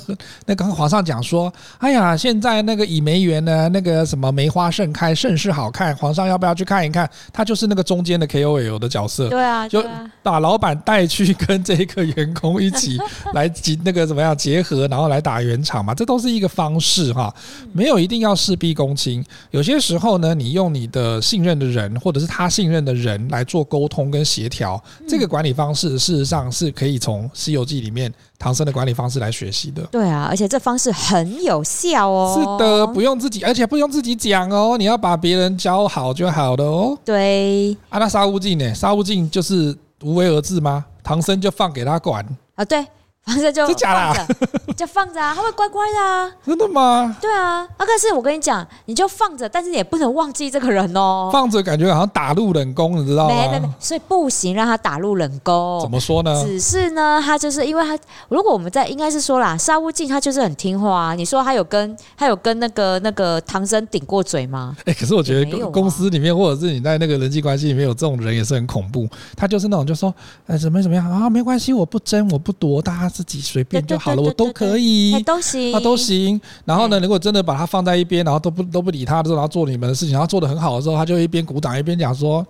[0.48, 7.08] 那个皇上讲说，哎呀，现在那个倚梅园呢，那个什么梅花盛开，甚是好看，皇上要不要去看一看？
[7.32, 9.86] 他就是那个中间的 KOL 的角色，对啊，就
[10.24, 12.98] 把老板带去跟这个员工一起
[13.34, 15.42] 来结那个怎么样结合，然后来打。
[15.43, 17.34] 原厂嘛，这都是一个方式哈，
[17.71, 19.23] 没有一定要事必躬亲。
[19.51, 29.84] 有些时候呢，你用你的信任的人，或者是他信任的人来做沟通跟协调，这个管理方式事实上是可以从《西游记》里面唐僧的管理方式来学习的。
[29.91, 32.36] 对啊，而且这方式很有效哦。
[32.38, 36.97] 是的，不用自己，而且不用自己讲哦，你要把别人教好就好了哦。
[37.03, 37.75] 对。
[37.89, 38.73] 啊，那沙悟净呢？
[38.73, 40.86] 沙悟净就是无为而治吗？
[41.03, 42.25] 唐僧就放给他管
[42.56, 42.63] 啊？
[42.65, 42.86] 对。
[43.26, 44.28] 反正就放着，
[44.76, 46.30] 就放着啊，他会乖乖的啊。
[46.46, 47.16] 真的吗？
[47.22, 51.30] 对啊，啊，可是我跟你讲，你就放着，但是也不能忘记这个人哦。
[51.32, 53.34] 放着感觉好像打入冷宫，你知道吗？
[53.34, 55.80] 没没没，所以不行，让他打入冷宫。
[55.82, 56.44] 怎么说呢？
[56.44, 61.16] 只是呢，他就是因为他，如果我们在应该是说啦，沙悟净他就是很听话啊。
[61.16, 64.76] 你说他有跟他有跟那个那个唐僧顶过嘴吗？
[64.86, 69.08] 哎，可是我觉得公司里面或者是你在那个人际关系里面有这种人也是很恐怖。
[69.38, 70.14] 他就是那种就说，
[70.48, 71.30] 哎，怎么怎么样啊？
[71.30, 76.41] 没关系，我不争，我不夺，大家自己随便就好了，我都可以，都行，啊都行。
[76.65, 82.43] 然后呢，如果真的把他放在一边，然后都不都不理他的时候，然后做你们的事情，然后做的很好的时候，他就一边鼓掌一边讲说。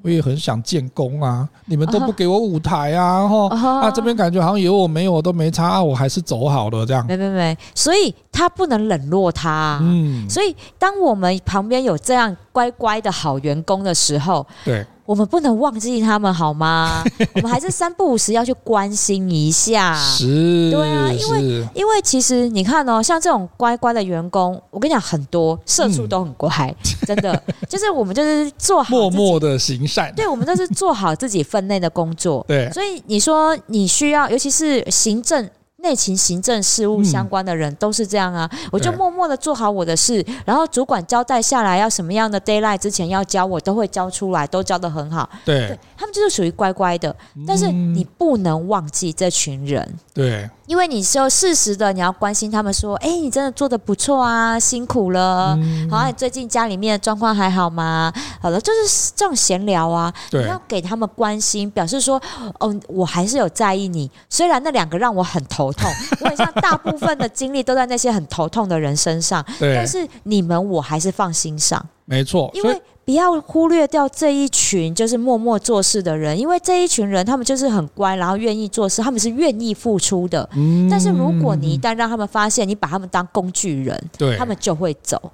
[0.00, 1.46] 我也很想建功啊！
[1.66, 3.26] 你们都不给我舞台啊！
[3.26, 3.66] 哈、uh huh.
[3.80, 5.82] 啊，这边感觉好像有我没有我都没差啊！
[5.82, 7.04] 我还是走好了这样。
[7.04, 9.80] 没没没，所以他不能冷落他、啊。
[9.82, 14.86] 嗯，所以当我们旁边有这样乖乖的好员工的时候，对。
[15.08, 17.02] 我们不能忘记他们好吗？
[17.36, 19.94] 我们还是三不五时要去关心一下。
[19.94, 21.40] 是，对啊，因为
[21.74, 26.76] 因为其实你看哦，像这种乖乖的员工，我跟你讲，很多社畜都很乖，嗯、
[27.08, 30.12] 真的，就是我们就是做好默默的行善。
[30.14, 32.44] 对，我们就是做好自己分内的工作。
[32.46, 35.48] 对，所以你说你需要，尤其是行政。
[35.80, 45.28] 内勤、行政事务相关的人都是这样啊，嗯、我就默默的做好我的事，然后主管交代下来要什么样的 d a y l i g h t 之前要交，我都会交出来，都交得很好。
[45.44, 47.14] 对，他们就是属于乖乖的，
[47.46, 49.94] 但是你不能忘记这群人。
[50.12, 50.50] 对。
[50.68, 55.56] 因为你就适时的，你要关心他们，说：“哎，你真的做的不错啊，辛苦了。
[55.58, 58.12] 嗯、好，你最近家里面的状况还好吗？
[58.38, 62.20] 好了，就是这种闲聊啊，你要给他们关心，表示说，
[62.60, 64.10] 哦，我还是有在意你。
[64.28, 71.82] 虽然那两个让我很头痛， 我很像大部分的精力都在那些很头痛的人身上，但是你们我还是放心上。
[72.04, 72.80] 没错，因为。
[73.08, 80.46] 不要忽略掉这一群就是默默做事的人，因为这一群人他们就是很乖，然后愿意做事，他们是愿意付出的。
[80.54, 85.32] 嗯，但是如果你一旦让他们发现你把他们当工具人，对，他们就会走。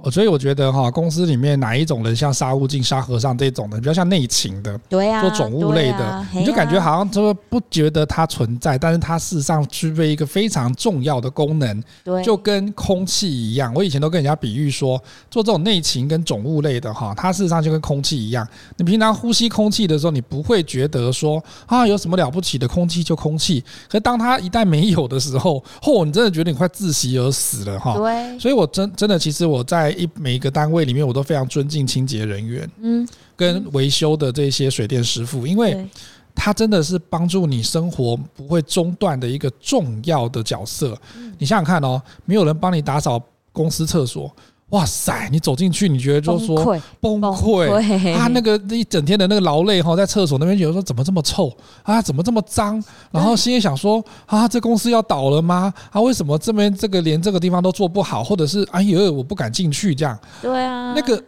[0.00, 13.72] 哦，所以我觉得哈，公司里面哪一种人像沙悟净、沙和尚这种的，比较像内勤的，对啊，做总务类的，啊、你就感觉好像说不觉得它存在，但是它事实上具备一个非常重要的功能，对，就跟空气一样。
[13.74, 18.46] 我以前都跟人家比喻说，做这种内勤跟总务类的哈，它事实上就跟空气一样。
[18.76, 23.60] 你平常呼吸空气的时候，你不会觉得说啊有什么了不起的，空气就空气。
[23.88, 27.96] 可是当它一旦没有的时候，嚯，你真的觉得你快窒息而死了哈。
[27.96, 29.87] 对，所以我真真的其实我在。
[29.92, 35.86] 一每一个单位里面，我都非常尊敬清洁人员，嗯，跟维修的这些水电师傅，因为
[36.34, 40.96] 他真的是帮助你生活不会中断的一个重要的角色。
[41.38, 43.20] 你想想看哦，没有人帮你打扫
[43.52, 44.34] 公司厕所。
[44.70, 45.28] 哇塞！
[45.32, 46.56] 你走进去，你觉得就是说
[47.00, 48.26] 崩溃啊？
[48.28, 51.50] 那个一整天的那个劳累哈，在厕所那边觉得说怎么这么臭
[51.82, 52.02] 啊？
[52.02, 52.82] 怎么这么脏？
[53.10, 55.72] 然后心里想说啊，这公司要倒了吗？
[55.90, 58.22] 啊，为什么这边这个连这个地方都做不好？
[58.22, 60.18] 或者是哎呦，我不敢进去这样？
[60.42, 61.22] 对啊，那个，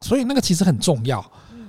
[0.00, 1.18] 所以那个其实很重要。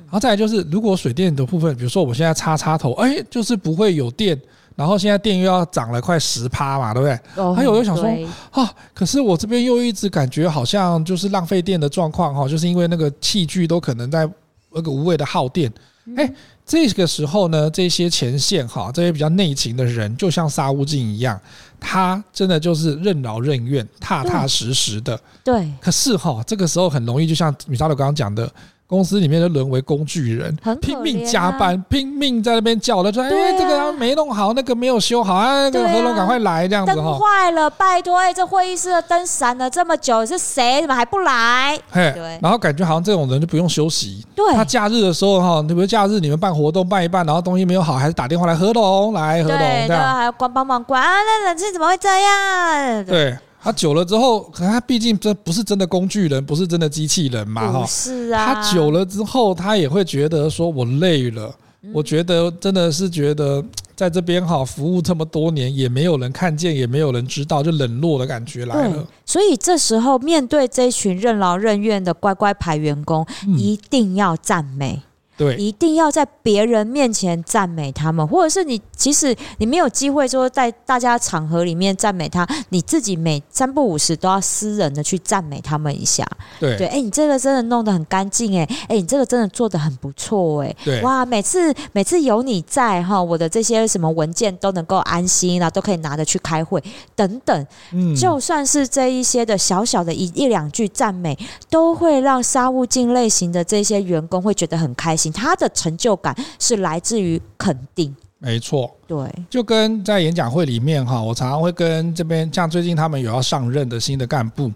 [0.06, 4.40] 然后再来就是，如果水电的部分，比如说我现在插插头，哎，就是不会有电。
[4.76, 7.54] 然后现在电又要涨了快十趴嘛，对不对？
[7.56, 8.06] 还有又想说
[8.52, 14.28] 啊，可是我这边又一直感觉好像就是浪费电的状况哈，就是因为那个器具都可能在
[14.72, 15.72] 那个无谓的耗电。
[16.18, 16.30] 哎，
[16.66, 21.40] 这个时候呢，这些前线哈，这些比较内勤的人，就像沙悟净一样，
[21.80, 25.20] 他真的就是任劳任怨、踏踏实实的。
[25.44, 25.72] 对。
[25.80, 28.52] 可是哈，这个时候很容易，就像米沙头刚刚讲的。
[28.94, 40.82] 公司里面就沦为工具人，啊、拼命加班，拼命在那边叫的，说：“哎、啊欸，这个没弄好，那个没有修好啊，那个合同赶快来，这样子哈。”灯坏了，拜托，哎，这会议室的灯闪了这么久，是谁？
[40.82, 41.76] 怎么还不来？
[41.90, 42.38] 嘿，对。
[42.40, 44.24] 然后感觉好像这种人就不用休息。
[44.36, 44.54] 对。
[44.54, 49.88] 他假日的时候哈，你比如假日你们办活动办一办，然后东西没有好，还是打电话来合同来合同这样。
[49.88, 53.06] 对，还要关帮忙关啊，那冷气怎么会这样？
[53.06, 53.36] 对。
[53.64, 57.86] 对他久了之后，可能他毕竟这不是真的工具人，不是真的机器人嘛，哈。
[57.86, 58.54] 是啊。
[58.54, 61.56] 他久了之后，他也会觉得说，我累了。
[61.94, 63.62] 我觉得真的是觉得
[63.94, 69.06] 在这边哈服务这么多年，也没有人看见，也没有人知道，就冷落的感觉来了。
[69.26, 73.26] 所以这时候面对这群任劳任怨的乖乖牌员工，
[73.58, 75.02] 一定要赞美。
[75.36, 86.24] 对，一定要在别人面前赞美他们，或者是你其实你没有机会说在大家场合里面赞美他，你自己每三不五时都要私人的去赞美他们一下。
[86.60, 96.82] 对对，哎、欸，你这个真的弄得很干净，哎，哎，你这个真的做得很不错，哎，对，哇，每次每次有你在哈，我的这些什么文件都能够安心，然后都可以拿着去开会
[97.16, 97.68] 等等。
[97.92, 101.36] 嗯，就算是这一些的小小的一一两句赞美，
[101.72, 105.23] 都会让沙悟净类型的这些员工会觉得很开心。
[105.32, 114.72] 他的成就感是来自于肯定，没错，对，就跟在演讲会里面哈，我常常会跟这边像最近他们有要上任的新的干部，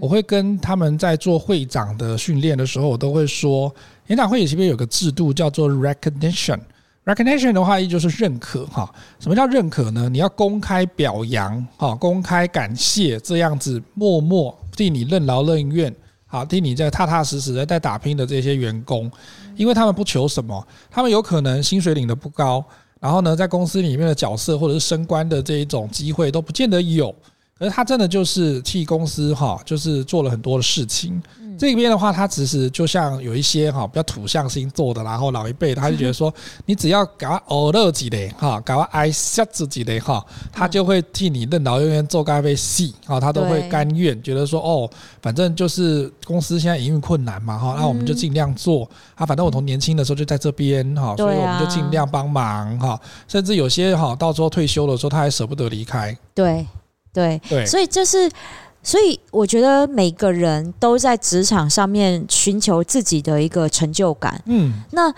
[0.00, 3.72] 我会跟他们在做会长的训练的时候，我都会说，
[4.08, 8.92] 演讲会里这边有个制度叫做 recognition，recognition 的话意就是认可哈。
[9.20, 10.08] 什么叫认可呢？
[10.08, 15.94] 你要公开表扬哈，公开感谢，这样子默默替你任劳任怨。
[16.26, 19.10] 好，替你在踏踏实实的在打拼的这些员工，
[19.56, 22.64] 因为他们不求什么，他们有可能薪水领的不高，
[23.00, 27.14] 然后呢，在公司里面的角色或者是升官的这一种机会都不见得有。
[27.58, 31.22] 可是他真的就是替公司哈，就是做了很多的事情。
[31.58, 36.32] 这边的话，他其实就像有一些哈比较土象星座的，然后老一辈他就觉得说，
[36.66, 44.90] 你只要搞偶乐几的哈，搞爱笑自己的哈，他就会替你任劳任怨做咖啡戏啊，他都会甘愿，觉得说哦，
[45.20, 56.16] 反正就是公司现在营运困难嘛哈，那我们就尽量做啊，反正我从年轻的时候就在这边哈，所以我们就尽量帮忙哈，甚至有些哈到时候退休的时候他还舍不得离开。
[56.34, 56.66] 对
[57.12, 57.40] 对。
[57.48, 58.30] 对，所以就是。
[58.82, 64.42] 所以我觉得每个人都在职场上面寻求自己的一个成就感。
[64.46, 65.14] 嗯，那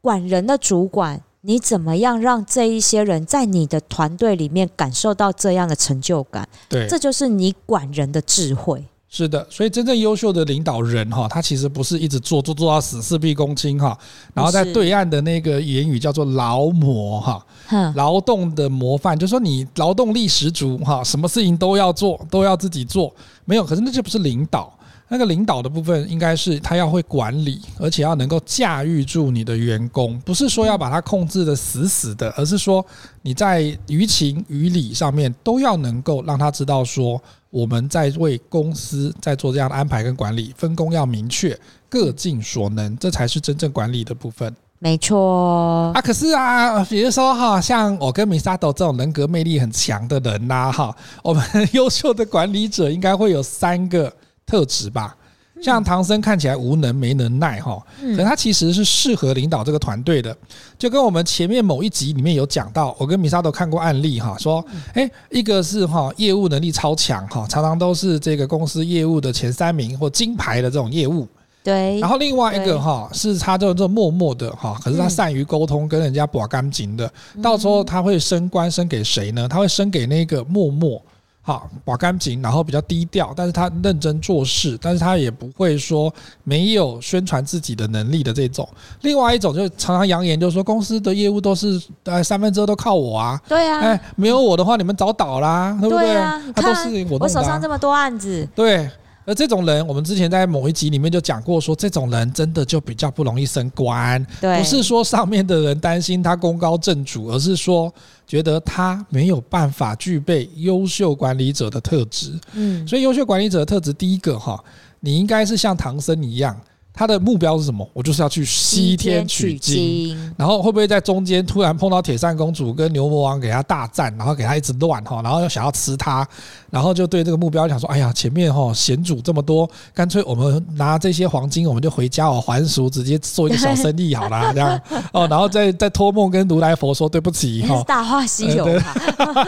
[0.00, 6.48] 管人的主管，你怎么样让这一些人在你的团队里面感受到这样的成就感？
[6.68, 8.84] 对，这就是你管人的智慧。
[9.10, 13.98] 是的，所以真正优秀的领导人哈，他其实不是一直做做做到死，事必躬亲哈。
[14.34, 17.46] 然后在对岸的那个言语叫做劳模哈，
[17.94, 23.10] 劳动的模范，就是说你劳动力十足哈，什么事情都要做，都要自己做，
[23.46, 24.72] 没有，可是那就不是领导。
[25.10, 32.84] 那个领导的部分应该是他要会管理，而且要能够驾驭住你的员工，不是说要把他控制得死死的，而是说
[33.22, 37.18] 你在于情于理上面都要能够让他知道说
[37.50, 44.54] 我们在为公司在做这样的安排跟管理，分工要明确，各尽所能，这才是真正管理的部分。
[44.78, 54.12] 没错啊，可是啊，比如说哈，像我跟米沙斗这种人格魅力很强的人呐，哈，我们 优秀的管理者应该会有三个。
[54.50, 55.14] 特质吧，
[55.62, 57.82] 像唐僧看起来无能没能耐哈，
[58.16, 60.36] 可他其实是适合领导这个团队的。
[60.78, 71.26] 就跟我们前面某一集里面有讲到，我跟米莎都看过案例哈，说，诶，一个是哈业务能力超强哈，常常都是这个公司业务的前三名或金牌的这种业务。
[71.64, 71.98] 对。
[71.98, 77.10] 然后另外一个哈是他这种默默的哈，可是他善于沟通，跟人家把干净的，
[77.42, 79.48] 到时候他会升官升给谁呢？
[79.48, 81.02] 他会升给那个默默。
[81.48, 86.12] 好，把干净，然后比较低调，但是他认真做事，但是他也不会说
[86.44, 88.68] 没有宣传自己的能力的这种。
[89.00, 93.40] 另外一种就是常常扬言，就是说公司的业务都是呃三分之二都靠我啊。
[93.48, 96.14] 对啊，哎，没有我的话，你们早倒啦，对不对？
[96.54, 98.46] 他都是我，我手上这么多案子。
[98.54, 98.86] 对，
[99.28, 104.26] 而这种人，我们之前在某一集里面就讲过，说这种人真的就比较不容易升官。
[104.40, 107.92] 对，不是说上面的人担心他功高震主，而是说。
[108.28, 114.62] 觉得他没有办法具备优秀管理者的特质，嗯，所以优秀管理者的特质，第一个哈，
[115.00, 116.54] 你应该是像唐僧一样。
[116.98, 117.88] 他的目标是什么？
[117.92, 126.26] 我就是要去西天取经，然后会不会在中间突然碰到铁扇公主跟牛魔王给他大战，然后给他一直乱哈，然后又想要吃他，
[126.70, 134.80] 然后就对这个目标想说：哎呀，前面哈险阻这么多，干脆我们拿这些黄金，我们就回家哦还俗，直接做一个小生意好了， 这样
[135.12, 137.80] 哦，然后再再托梦跟如来佛说对不起哈。
[137.86, 138.66] 大话西游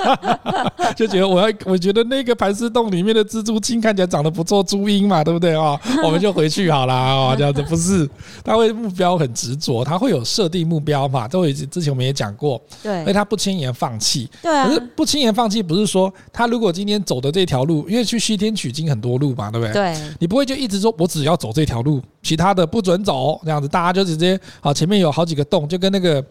[0.95, 5.77] 就觉得我要，我觉得那个盘丝洞里面的蜘蛛精看起来长得不错，朱茵嘛，对不对啊？
[6.05, 7.37] 我们就回去好了啊。
[7.41, 8.07] 这样子不是，
[8.45, 11.27] 他会目标很执着，他会有设定目标嘛？
[11.27, 14.29] 都已经之前我们也讲过，对，所以他不轻言放弃。
[14.43, 19.73] 对啊，可是不轻言放弃不是说他如果今天走的这条路，因为去西天取经很多路嘛，对不对？
[19.73, 26.23] 对，你不会就一直说我只要走这条路，其他的不准走，这样子大家就直接好，前面有好几个洞，就跟那个。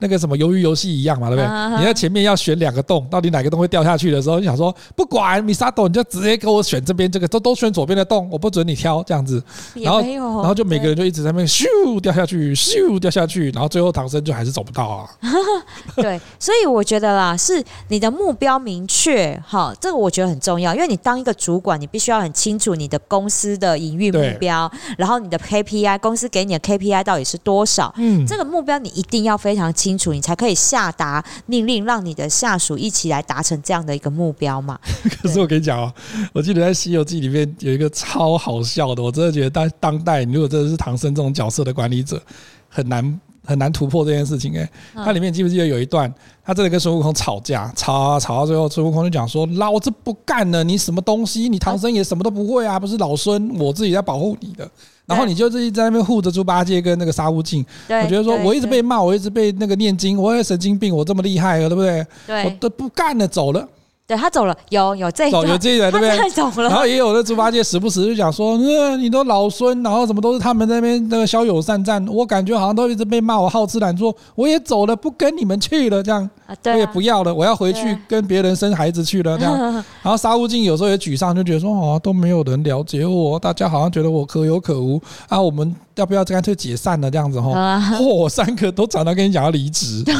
[0.00, 1.78] 那个什么鱿鱼游戏一样嘛，对不对？
[1.78, 9.42] 你在前面要选两个洞，到底哪个洞会掉下去的时候，你想说不管米萨斗，你就直接给我选这边这个，都都选左边的洞，我不准你挑这样子。
[9.74, 11.66] 然后然后就每个人就一直在那边咻
[12.00, 15.10] 掉下去，咻掉下去，然后最后唐僧就还是走不到啊。
[15.96, 27.92] 对，所以我觉得啦，是你的目标明确，哈，这个我觉得很重要，因为你当一个主管，你必须要很清楚你的公司的营运目标，然后你的 KPI，公司给你的 KPI 到底是多少？
[27.96, 29.87] 嗯，这个目标你一定要非常清。
[29.88, 34.78] 清楚，你才可以下达命令，让你的下属一起来达成这样的一个目标嘛。
[35.22, 35.94] 可是我跟你讲哦，
[36.34, 42.22] 我记得在《西游记》里面有一个超好笑的，我真的觉得当当代，如果真的是唐僧这种角色的管理者，
[42.68, 44.54] 很难很难突破这件事情。
[44.58, 46.12] 哎，它里面记不记得有一段，
[46.44, 51.48] 他真的跟孙悟空吵架，吵啊吵到最后，孙悟空就讲说：“老子不干了，你什么东西？
[51.48, 54.70] 你唐僧也什么都不会啊，不是老孙我自己在保护你的。”
[55.08, 62.06] 然后你就自己在那边护着猪八戒跟那个沙悟净，我觉得说我一直被骂，我一直被那个念经，我也神经病，我这么厉害了，对不对？
[62.26, 63.66] 对，我都不干了，走了。
[64.08, 66.30] 对他走了，有有这一段，有这一段，对不对？
[66.30, 66.70] 走了。
[66.70, 76.30] 然后也有的猪八戒时不时就讲说，嗯，你都老孙，然后怎么都是他们那边那个骁勇善战，我感觉好像都一直被骂我好吃懒做，我也走了，不跟你们去了，这样，
[76.64, 79.54] 我也不要了，我要回去跟别人生孩子去了，这样。
[80.00, 84.98] 然后沙悟净有时候也沮丧，就觉得说，哦，都没有人了解我，大家好像觉得我可有可无
[85.28, 85.76] 啊，我们。
[85.98, 87.58] 要不要干脆解散了这样子哈？
[87.58, 90.14] 啊嚯，三个都找到跟你讲要离职， 对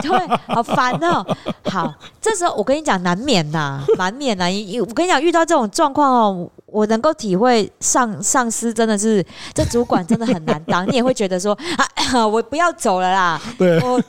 [0.00, 0.10] 对，
[0.46, 1.26] 好烦哦。
[1.64, 1.92] 好，
[2.22, 4.44] 这时候我跟你讲，难免呐，难免呐。
[4.80, 10.86] 我跟你讲，遇到这种状况哦，我能够体会上上司真的是，这主管真的很难当。
[10.90, 13.40] 你也会觉得说啊， 我不要走了啦。
[13.58, 14.00] 对，我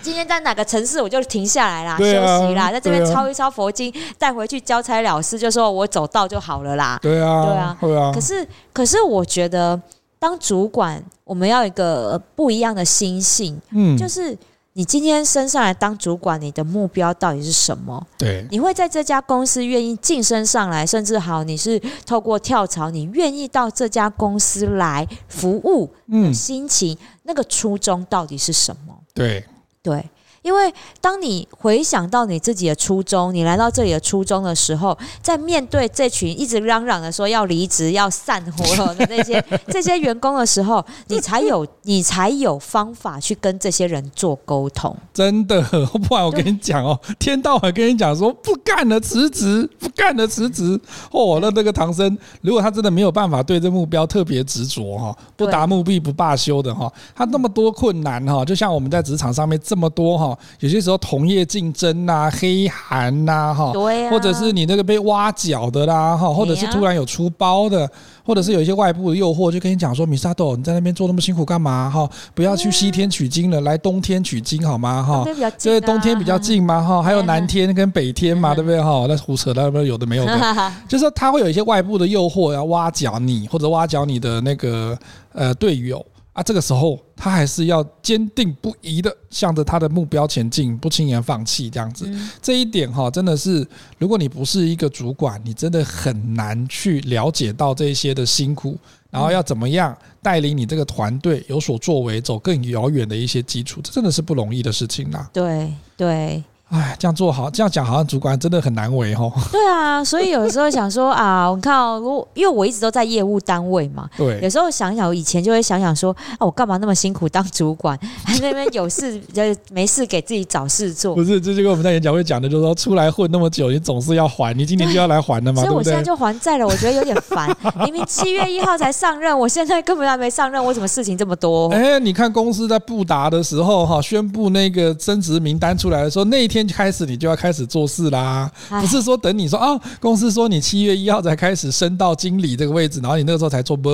[0.00, 6.98] 今天在哪个城市，我就停下来啦，啊、休息啦，在这边抄一抄佛经，带回去交差了事，就说我走到就好了啦。
[7.02, 8.10] 对啊，对啊，对啊。
[8.14, 9.80] 可是，可是我觉得
[10.24, 14.34] 当主管，我们要一个不一样的心性，嗯，就是。
[14.76, 18.04] 你今天升上来当主管，你的目标到底是什么？
[18.18, 28.92] 对，你会在这家公司愿意晋升上来，甚至好，你是透过跳槽，你愿意到这家公司来服务，嗯，心情那个初衷到底是什么？
[29.14, 29.44] 对，
[29.80, 30.04] 对。
[30.44, 44.94] 因为当你回想到你自己的初衷，你来到这里的初衷的时候，在面对这群一直嚷嚷的说要离职、要散伙的那些 这些员工的时候，你才有 你才有方法去跟这些人做沟通。
[45.14, 45.62] 真的，
[46.06, 50.78] 不然我跟你讲哦，天到晚跟你讲说不干了辞职，不干了辞职。
[51.10, 60.33] 哦，那那个唐僧，如果他真的没有办法对这目标特别执着哈，不达目的不罢休的哈，他那么多困难哈，就像我们在职场上面这么多哈。
[60.60, 63.72] 有些时候同业竞争呐、黑函呐，哈，
[64.10, 67.88] 或者是你那个被挖角的啦，哈，或者是突然有出包的，
[68.24, 71.90] 或者是有一些外部的诱惑，就跟你讲说，米萨豆，你在那边做那么辛苦干嘛？
[71.90, 75.02] 哈，不要去西天取经了，来冬天取经好吗？
[75.02, 75.24] 哈，
[75.64, 78.80] 因为冬天比较近嘛，哈，还有南天跟北天嘛，对不对？
[78.80, 80.38] 哈，那胡扯那边有的没有的，
[80.88, 84.96] 就是说他会有一些外部的诱惑要挖角你，或者挖角你的那个
[85.32, 86.04] 呃队友。
[86.34, 92.10] 啊，这个时候他还是要坚定不移的向着他的目标前进，不轻言放弃这样子。
[92.42, 93.66] 这一点哈，真的是，
[93.98, 98.76] 如果你不是一个主管，你真的很难去了解到这些的辛苦，
[99.10, 105.28] 然后要怎么样带领你这个团队有所作为，走更遥远的一些基础，这真的是不容易的事情呐。
[105.32, 106.42] 对对。
[106.74, 109.32] 哎，这样做好，这样讲好像主管真的很难为哦。
[109.52, 121.14] 对啊，所以有时候想说啊，我看哦，如因为我一直都在业务单位嘛， 对，有时候想想，我以前就会想想说，啊，我干嘛那么辛苦当主管，还那边有事就没事给自己找事做。
[121.16, 125.62] 不是，这就跟我们在演讲会讲的，就是说出来混那么久，你总是要还，你今年就要来还的嘛。
[125.62, 127.48] 所以我现在就还债了，我觉得有点烦。
[127.84, 131.68] 明明七月一号才上任，我现在根本还没上任，为什么事情这么多？
[131.70, 136.63] 哎，你看公司在布达的时候哈，宣布那个升职名单出来的时候，那一天。
[136.68, 138.50] 开始你就要开始做事啦，
[138.80, 143.90] 不是说等你说啊，公司说你七月一号才开始升到经理这个位置，然后你那个时候才做，不，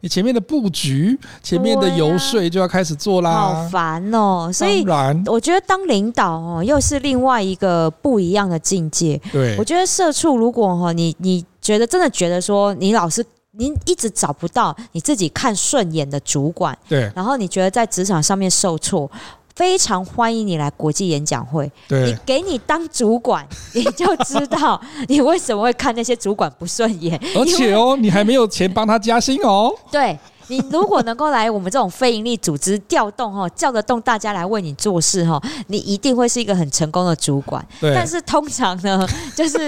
[0.00, 3.30] 你前面的布局、前面的游说就要开始做啦。
[3.32, 4.84] 好烦哦，所以
[5.26, 9.20] 我觉得当领导哦，又是另外一个不一样的境界。
[9.32, 19.10] 对，我觉得社畜如果哈，你你觉得真的觉得说你老是您一直找不到你自己看顺眼的主管，对，然后你觉得在职场上面受挫。
[19.54, 21.70] 非常欢迎你来国际演讲会。
[21.88, 27.20] 对，你给你当主管， 你就知道你为什么会看那些主管不顺眼。
[27.34, 29.72] 而且哦，你还没有钱帮他加薪哦。
[29.90, 30.18] 对。
[30.50, 37.64] 你如果能够来我们这种非营利组织调动哈，叫得动大家来为你做事哈，你一定会是一个很成功的主管。
[37.80, 37.94] 对。
[37.94, 39.58] 但是通常呢， 就是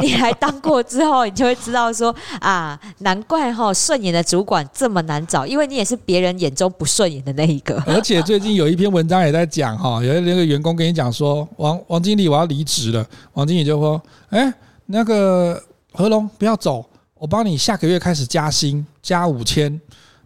[0.00, 7.82] 你来当过之后，你就会知道说啊，难怪哈顺眼的主管这么难找，因为你也是别人眼中不顺眼的那一个。
[7.84, 14.54] 而且最近有一篇文章也在讲哈， 有那个员工跟你讲说，王王经理我要离职了，王经理就说，哎，
[14.86, 15.60] 那个
[15.92, 19.80] 何龙不要走，我帮你下个月开始加薪，加五千。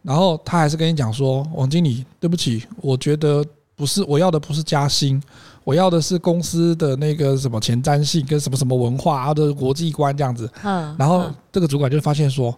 [0.04, 3.42] 然后他还是跟你讲说，王经理，对不起，我觉得
[3.74, 5.20] 不是我要的，不是加薪，
[5.64, 10.48] 我要的是公司的那个什么前瞻性跟什么什么文化啊的国际观这样子。
[10.62, 10.94] 嗯。
[10.98, 12.54] 然后这个主管就发现说，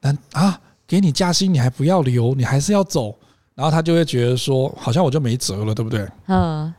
[0.00, 3.14] 嗯啊，给你加薪你还不要留，你还是要走，
[3.54, 6.08] 然后他就会觉得说，好像我就没辙了，对不对？
[6.28, 6.72] 嗯。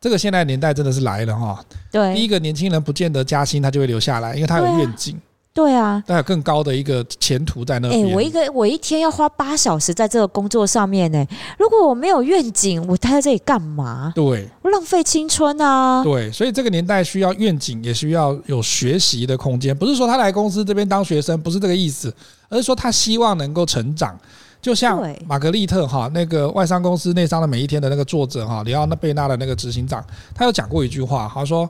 [0.00, 1.64] 这个现在年代真的是来了哈。
[1.90, 2.14] 对。
[2.14, 5.18] 第一个年轻人不见得加薪他就会留下来，因为他有愿景。
[5.54, 8.06] 对啊，但有更高的一个前途在那边。
[8.06, 11.26] 哎，我一个我一天要花八小时在这个工作上面呢。
[11.58, 14.12] 如果我没有愿景，我待在这里干嘛？
[14.14, 16.00] 对，我浪费青春啊。
[16.04, 19.76] 对，所以这个年代需要愿景，也需要有学习的空间。
[19.76, 22.14] 不是说他来公司这边当学生，不是这个意思，
[22.48, 24.16] 而是说他希望能够成长。
[24.62, 31.68] 就像玛格丽特哈，那个外商公司内商的每一天的那个作者哈，里奥纳贝纳的那个执行长，他有讲过一句话，他说：“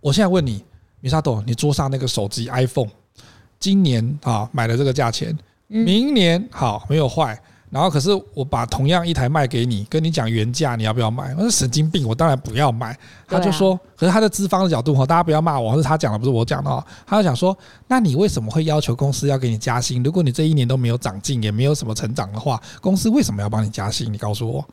[0.00, 0.62] 我现在问你。”
[1.04, 2.88] 米沙朵，你桌上那个手机 iPhone，
[3.60, 7.38] 今年啊买了这个价钱，明年好没有坏，
[7.68, 11.34] 然后可是我把同样一台卖给你，跟你讲原价，你要不要买？
[11.34, 12.98] 我说神经病，我当然不要买。
[13.28, 16.82] 他就说，可是他的资方的角度哈，大家不要骂我，是他讲的，不是我讲的哦。
[17.06, 17.54] 他就想说，
[17.86, 20.02] 那你为什么会要求公司要给你加薪？
[20.02, 24.10] 如果你这一年都没有长进，也没有什么成长的话，公司为什么要帮你加薪？
[24.10, 24.66] 你告诉我。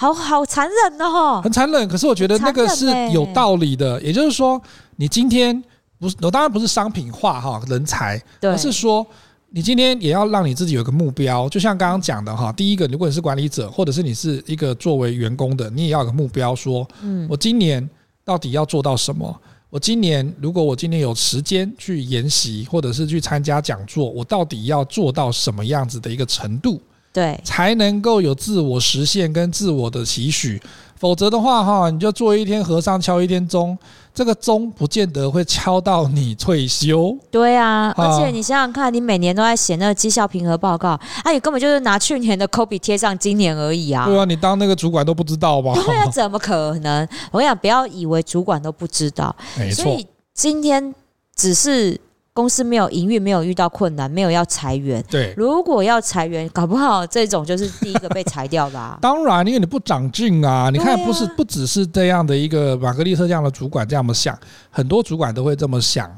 [0.00, 1.88] 好好残忍哦，很残忍。
[1.88, 4.62] 可是我觉得那个是有道理的，也就是说，
[4.94, 5.60] 你今天
[5.98, 9.04] 不是，我当然不是商品化哈人才，而是说。
[9.50, 17.88] 你今天也要让你自己有个目标，就像刚刚讲的哈，第一个，如果你是管理者，或者是你是一个作为员工的，你也要有个目标，说，嗯，我今年
[18.26, 19.34] 到底要做到什么？
[19.70, 26.78] 我今年如果我今年有时间去研习，或者是去参加讲座，我到底要做到什么样子的一个程度？
[27.18, 30.62] 对，才能够有自我实现跟自我的期许。
[30.94, 33.76] 否则的话，哈，你就做一天和尚敲一天钟，
[34.14, 37.16] 这个钟不见得会敲到你退休。
[37.28, 44.06] 对啊，而且你想想看，你每年都在写那个绩效评核报告，啊，你根本就是拿去年的 copy 贴上今年而已啊。
[44.06, 45.72] 对啊，你当那个主管都不知道吧？
[45.74, 47.08] 对啊，怎么可能？
[47.32, 49.34] 我跟你讲，不要以为主管都不知道。
[49.56, 49.84] 没错。
[49.84, 50.94] 所以今天
[51.34, 52.00] 只是。
[52.38, 55.04] 公司没有营运，没有遇到困难，没有要裁员。
[55.10, 58.96] 对，如果要裁员，搞不好这种就是第一个被裁掉的啊。
[59.02, 60.70] 当然，因为你不长进啊。
[60.70, 64.38] 你看，不是不只是这样的一个玛格丽特这样的主管这样想，
[64.70, 66.08] 很多主管都会这么想，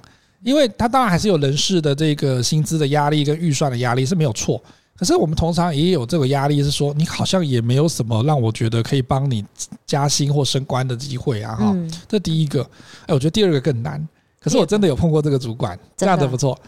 [0.42, 4.62] 因为他当然还是有人事的这个薪资的压力跟预算的压力是没有错。
[4.98, 9.42] 可是我们通常也有这个压力，是说你好像也没有什么让我觉得可以帮你
[9.86, 11.54] 加薪或升官的机会啊。
[11.54, 11.74] 哈，
[12.06, 12.60] 这第一个。
[13.06, 14.06] 哎，我觉得第二个更难。
[14.42, 16.58] 可是我真的有碰过这个主管，这样的不错。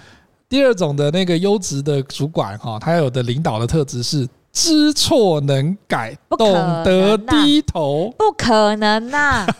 [0.48, 6.52] 第二种的那个优质的主管哈，他有的领导的特质是知错能改，懂
[6.84, 9.46] 得低头，不可能呐！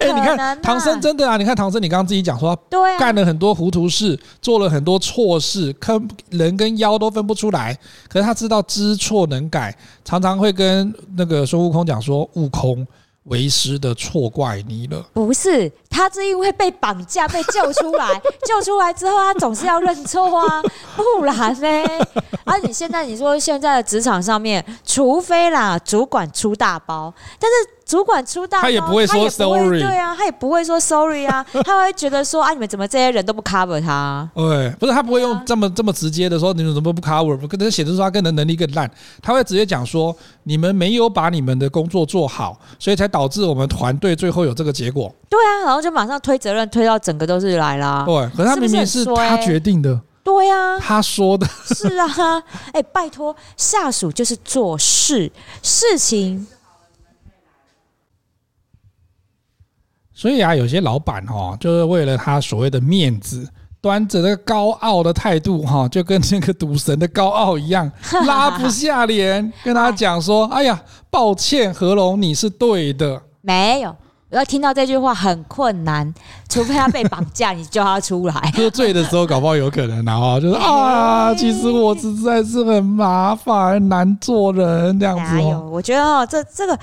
[0.00, 1.36] 哎，你看唐僧真的啊！
[1.38, 7.72] 你看唐僧，你刚刚自己讲说，对，干了很多糊涂事，做了很多错事，坑人跟妖都分不出来。
[8.08, 12.86] 可是他知道知错能改，常常会跟那个孙悟空讲说：“悟空。”
[13.26, 20.62] 为师的错怪你了，不是，他是因为被绑架被救出来， 救出来之后他总是要认错啊，
[20.96, 21.68] 不然呢？
[22.44, 27.75] 啊，你现在你说现在的职场上面，除非啦，主管出大包，但是。
[27.86, 34.28] 主管出大，他也不会说 sorry，对啊，他也不会说 sorry 啊， 他会觉得说啊，你们怎么这些人都不 cover 他？
[34.34, 37.36] 对，不是他不会用这么这么直接的说，你们怎么不 cover？
[37.36, 38.90] 不可能写的说他个人能力更烂，
[39.22, 45.14] 他会直接讲说，你们没有把你们的工作做好，所以才导致我们团队最后有这个结果。
[45.30, 48.02] 对啊，然后就马上推责任推到整个都是来啦。
[48.04, 50.00] 对，可是他明明是他决定的。
[50.24, 51.46] 对呀，他说的。
[51.66, 55.30] 是啊，哎，拜托，下属就是做事
[55.62, 56.44] 事情。
[60.18, 63.46] 所以啊，有些老板哈，就是为了他所谓的面子，
[63.82, 67.92] 端着那个高傲的态度哈， 就跟那个赌神的高傲一样，
[68.26, 73.94] 拉不下脸跟他讲说：“哎呀，抱歉，何龙，你是对的。”没有。
[74.30, 76.12] 要听到这句话很困难，
[76.48, 78.34] 除非他被绑架，你叫他出来。
[78.56, 85.36] 喝醉的时候搞不好有可能，然后就是啊，其实我实在是很麻烦，难做人这样子。
[85.36, 86.76] 哎呦，我觉得哦，这这个，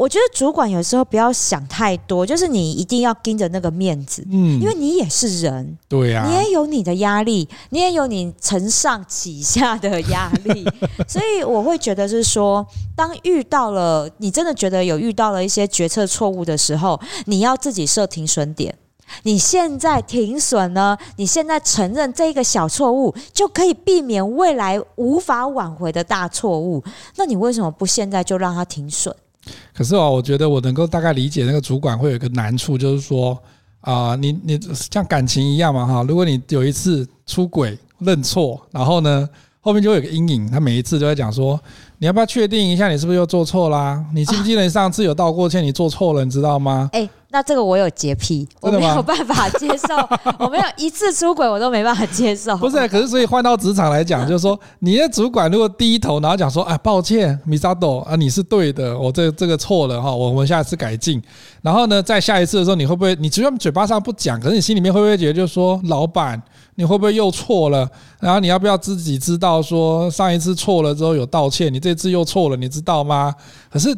[0.00, 10.66] 我觉得主管有时候不要想太多，就是你一定要盯着那个面子，嗯，因为你也是人，对呀，你也有你的压力，你也有你承上启下的压力，
[11.06, 16.98] 所以我会觉得是说，当遇到了你真的觉得有遇到了一些决策错误的时候。
[17.26, 18.74] 你要自己设停损点。
[19.24, 20.96] 你现在停损呢？
[21.16, 26.82] 你现在承认这一个小错误，就可以避免未来无法挽回的大错误。
[27.16, 29.14] 那你为什么不现在就让他停损？
[29.74, 33.38] 可是哦，我觉得我能够大概理解那个主管会有一个难处，就是说
[33.80, 36.04] 啊，你你像感情一样嘛哈。
[36.08, 39.28] 如果你有一次出轨认错，然后呢，
[39.60, 41.60] 后面就会有个阴影，他每一次都在讲说。
[42.02, 44.02] 你要不要确定一下，你是不是又做错啦？
[44.14, 46.88] 你记不记得你上次有道过歉，你做错了，你知道吗？
[46.94, 49.94] 哎，那这个我有洁癖，我没有办法接受，
[50.38, 52.56] 我没有一次出轨我都没办法接受。
[52.56, 61.22] 不是，可是所以换到职场来讲，就是说你的主管如果低头，然后讲说，哎，抱歉，米萨朵啊，你是对的，我这这个错了哈，我们下一次改进。
[61.62, 63.14] 然后呢，在下一次的时候，你会不会？
[63.16, 66.42] 你只要嘴巴上不讲，可是你心里面会不会觉得，就是说，老板。
[66.76, 67.86] 你会不会又错了？
[68.20, 71.70] 然后你要不要自己知道说上一次错了之后有道歉？
[71.70, 73.34] 你这次又错了，你知道吗？
[73.70, 73.94] 可是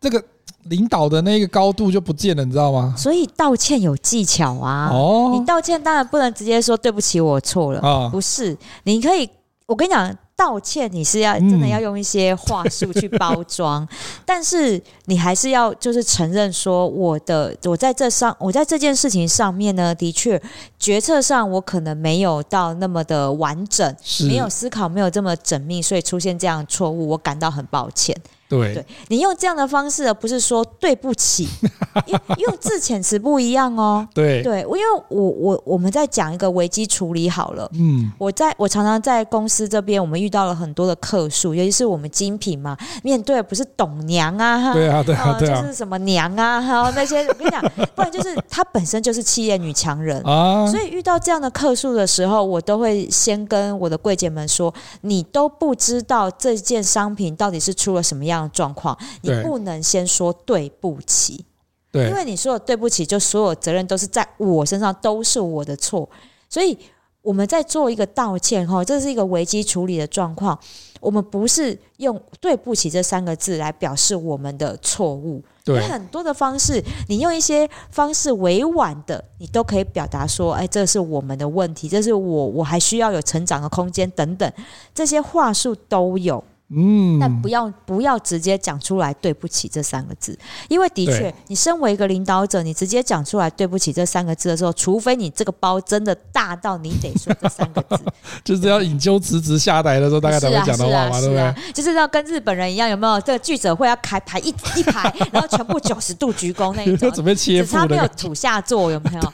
[0.00, 0.22] 这个
[0.64, 2.94] 领导的那个高度就不见了，你知道吗？
[2.96, 4.90] 所以道歉有技巧啊。
[4.92, 8.08] 哦，你道歉当然不能直接说对不起，我错了啊。
[8.08, 9.28] 不是，你可以，
[9.66, 13.88] 我跟你讲，道歉你是要真的要用一些话术去包装，嗯、
[14.24, 20.40] 但是你还是要就是承认说，我的我在这上我在这件事情上面呢，的确
[20.78, 23.96] 决策上我可能没有到那么的完整，
[24.28, 28.16] 没有思考没有这么缜密，所以出现这样的错误，我感到很抱歉。
[28.48, 31.46] 对，对你用这样的方式，而不是说对不起，
[32.06, 34.06] 因为用字遣词不一样哦。
[34.14, 34.42] 对。
[34.42, 37.68] 对，因为我我我们在讲一个危机处理好了。
[37.74, 47.62] 嗯，我在我常常在公司这边，我们遇到了很多的客诉，尤其是我们精品嘛，面对的不是董娘啊，对啊对啊对啊，就是什么娘啊，还有那些我跟你讲，
[47.94, 50.22] 不然就是她本身就是企业女强人。
[50.22, 50.66] 啊。
[50.70, 54.72] 所以遇到这样的客诉的时候，我都会先跟我的柜姐们说，
[55.02, 61.42] 你都不知道这件商品到底是出了什么样状况，你不能先说对不起，
[61.90, 66.06] 对，因为你说的对不起，就所有责任都是在我身上，都是我的错。
[66.50, 66.76] 所以
[67.22, 70.58] 我们在做一个道歉，哈，这是一个危机处理的状况。
[71.00, 84.52] 我们不是用对不起这三个字来表示我们的错误，对，有很多的方式，你用一些方式委婉的，你都可以表达说，哎，这是我们的问题，这是我，我还需要有成长的空间等等，
[84.92, 86.42] 这些话术都有。
[86.70, 90.38] 嗯，但不要不要直接讲出来“对不起”这三个字，
[90.68, 97.98] 因为的确，你身为一个领导者，你直接讲出来“对不起”这三个字的时候，除非你这个包真的大到你得说这三个字，
[98.44, 101.54] 就是要引咎辞职下台的时候，大概才会讲的话嘛，对不对？
[101.72, 103.18] 就是要跟日本人一样，有没有？
[103.22, 109.32] 这个记者会要开排一一排， 然后全部九十度鞠躬那一种， 准备切腹，只差没有土下座，有没有？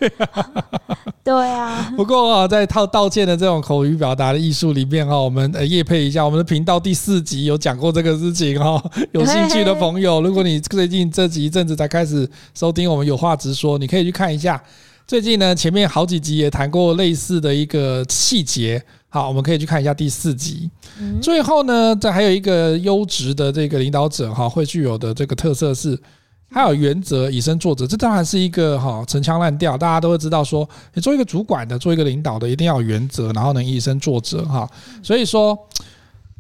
[1.25, 1.93] 对啊。
[1.97, 7.25] 不过啊，在套道歉的这种口语表达的艺术里面哈，我们呃业配一下我们的频道第四。
[7.25, 14.63] 集有讲过这个事情哈， 有兴趣的朋友，如果你最近这几一阵子才开始收听我们有话直说，你可以去看一下。
[15.07, 20.69] 最近呢，前面好几集也谈过类似的一个细节，好，我们可以去看一下第四集。
[21.23, 25.99] 最后呢，这还有一个优质的这个领导者哈，会具有的这个特色是，
[26.51, 27.87] 他有原则，以身作则。
[27.87, 34.69] 这当然是一个哈陈腔滥调，大家都会知道说，你做一个主管的，做一个领导的，一定要有原则，然后能以身作则哈。
[35.03, 35.59] 所以说。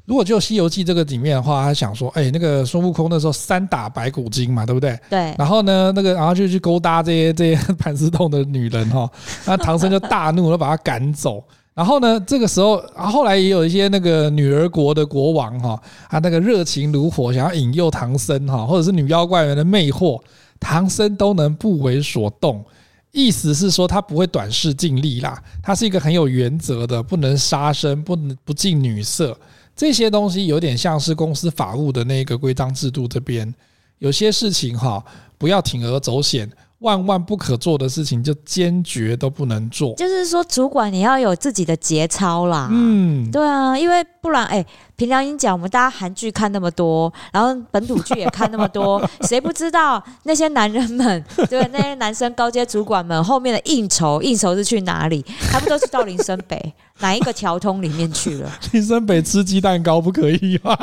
[0.07, 5.00] 如果就《西游记》这个里面的话，他想说，哎，那个孙悟空那时候三打白骨精嘛，对不对？
[5.09, 5.34] 对。
[5.38, 9.11] 然后呢，那个然后就去勾搭这些这些 盘丝洞的女人哈，
[9.46, 11.42] 那唐僧就大怒了，把他赶走。
[11.75, 20.20] 然后呢，这个时候，然后来也有一些那个女儿国的国王哈，他那个热情如火，想要引诱唐僧哈，或者是女妖怪们的魅惑，
[20.61, 22.64] 唐僧都能不为所动。
[23.11, 29.37] 意思是说，他不会短视尽力啦，他是一个很有原则的，不能杀生，不能不近女色。
[29.75, 33.53] 这些东西有点像是公司法务的那个规章制度这边，
[33.99, 35.05] 有些事情哈，
[35.39, 36.49] 不要铤而走险。
[36.85, 39.95] 万万不可做的事情，就坚决都不能做。
[39.95, 42.68] 就是说，主管你要有自己的节操啦。
[42.70, 44.64] 嗯，对啊，因为不然，哎，
[44.95, 55.24] 平良心讲，我们大家韩剧看那么多，然后本土剧也看那么多， 谁不知道那些男人们，对，那些男生高阶主管们后面的应酬，应酬是去哪里？
[55.51, 58.51] 他们都是到林森北哪一个桥通里面去了？
[58.72, 60.76] 林森北吃鸡蛋糕不可以吗？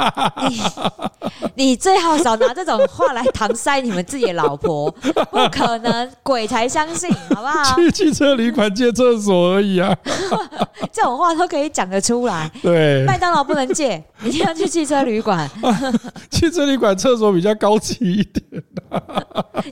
[0.49, 0.61] 你
[1.71, 6.09] 你最好少拿这种话来搪塞你们自己的老婆，不可能。
[6.23, 7.75] 鬼才相信，好不好？
[7.75, 9.95] 去 汽车旅馆借厕所而已啊，
[10.91, 12.49] 这种话都可以讲得出来。
[12.61, 15.49] 对，麦当劳不能借，一定要去汽车旅馆。
[16.29, 18.63] 汽车旅馆厕所比较高级一点。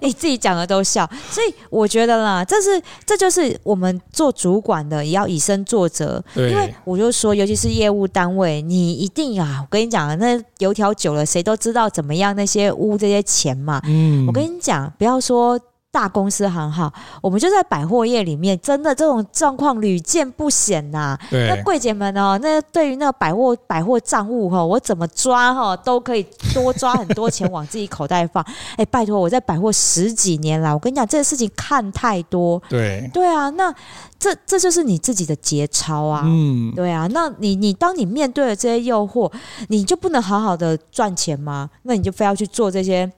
[0.02, 6.24] 你自己讲的都笑，所以我觉得啦，这是这就是我们做主管的也要以身作则。
[6.36, 13.82] 因为我就说，尤其是业务单位，你一定啊，我跟你讲，那油条久了，谁都知道怎么样那些污这些钱嘛。
[13.86, 15.60] 嗯，我跟你讲，不要说。
[15.92, 21.20] 大公司很好，我们就在百货业里面，真的这种状况屡见不鲜呐、啊。
[21.32, 26.24] 那柜姐们哦，那对于那个百货百货账务哈，我怎么抓哈都可以
[26.54, 28.46] 多抓很多钱往自己口袋放。
[28.78, 32.62] 哎，拜托，我在百货十几年了，我跟你讲，这个事情看太多。
[32.70, 33.74] 对对啊，那
[34.20, 36.22] 这这就是你自己的节操啊。
[36.24, 39.32] 嗯，对啊，那你你当你面对了这些诱惑，
[39.70, 41.68] 你就不能好好的赚钱吗？
[41.82, 43.12] 那你就非要去做这些。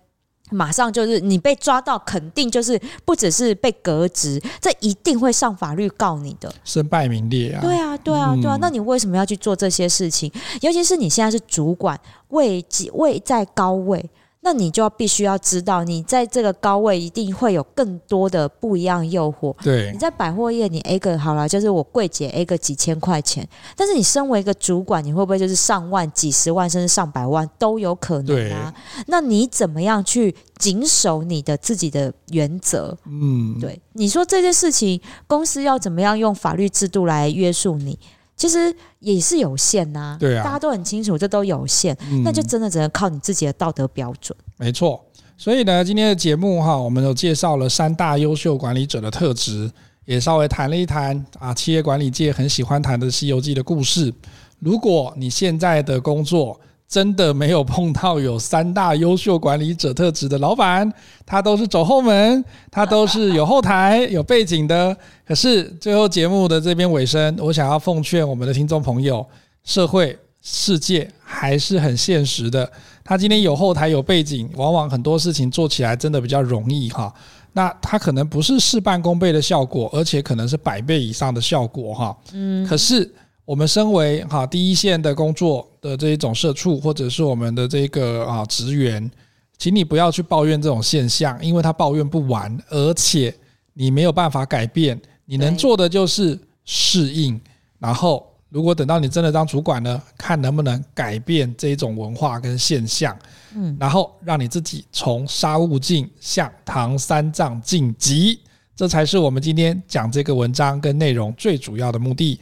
[0.51, 7.61] 马上就是你被抓到，肯定就是不只是被革职，这一定会上法律告你的，身败名裂啊！
[7.61, 8.57] 对啊，对啊，对啊！
[8.61, 10.31] 那你为什么要去做这些事情？
[10.61, 11.99] 尤其是你现在是主管，
[12.29, 14.09] 位位在高位。
[14.43, 19.55] 那你就要必须要知道，你在这个高位一定会有更多的不一样诱惑。
[19.63, 28.73] 对，你在百货业，你 A 个好了，就是我柜姐 A 个几千块钱，但是你身为一个主管，你会不会就是上万、几十万，甚至上百万都有可能啊？
[29.05, 32.97] 那你怎么样去谨守你的自己的原则？
[33.05, 37.99] 嗯，对，你说这件事情，公司要怎么样用法律制度来约束你？
[38.41, 40.17] 其实也是有限呐、啊。
[40.19, 44.35] 对啊，大家都很清楚，这都有限，嗯、那就真的只能靠你自己的道德标准。
[44.57, 44.99] 没错。
[45.37, 49.71] 所以呢，今天的节目哈，我们有介绍了三大优秀管理者的特质，
[50.05, 54.11] 也稍微谈了一谈啊，企业管理界很喜欢谈的《西游记》的故事。
[54.57, 56.59] 如果你现在的工作
[56.91, 60.91] 真的没有碰到有三大优秀管理者特质的老板，
[61.25, 64.95] 他都是走后门，他都是有后台、有背景的。
[65.25, 69.25] 可是最后节目的这边尾声，我想要奉劝我们的听众朋友，
[69.63, 72.69] 社会世界还是很现实的。
[73.05, 77.13] 他今天有后台有背景，往往很多事情做起来真的比较容易哈。
[77.53, 82.17] 那他可能不是事半功倍的效果，而且可能是百倍以上的效果哈。
[82.33, 82.67] 嗯。
[82.67, 83.09] 可是
[83.51, 89.11] 我们身为哈第一线的工作的这一种社畜，或者是我们的这个啊职员，
[89.57, 93.35] 请你不要去抱怨这种现象，因为他抱怨不完，而且
[93.73, 97.37] 你没有办法改变，你能做的就是适应，
[97.77, 98.25] 然后。
[98.47, 103.17] 如果等到你真的当主管呢，看能不能改变这种文化跟现象，
[103.55, 108.41] 嗯，然后让你自己从沙悟净向唐三藏晋级，
[108.75, 112.41] 这才是我们今天讲这个文章跟内容最主要的目的。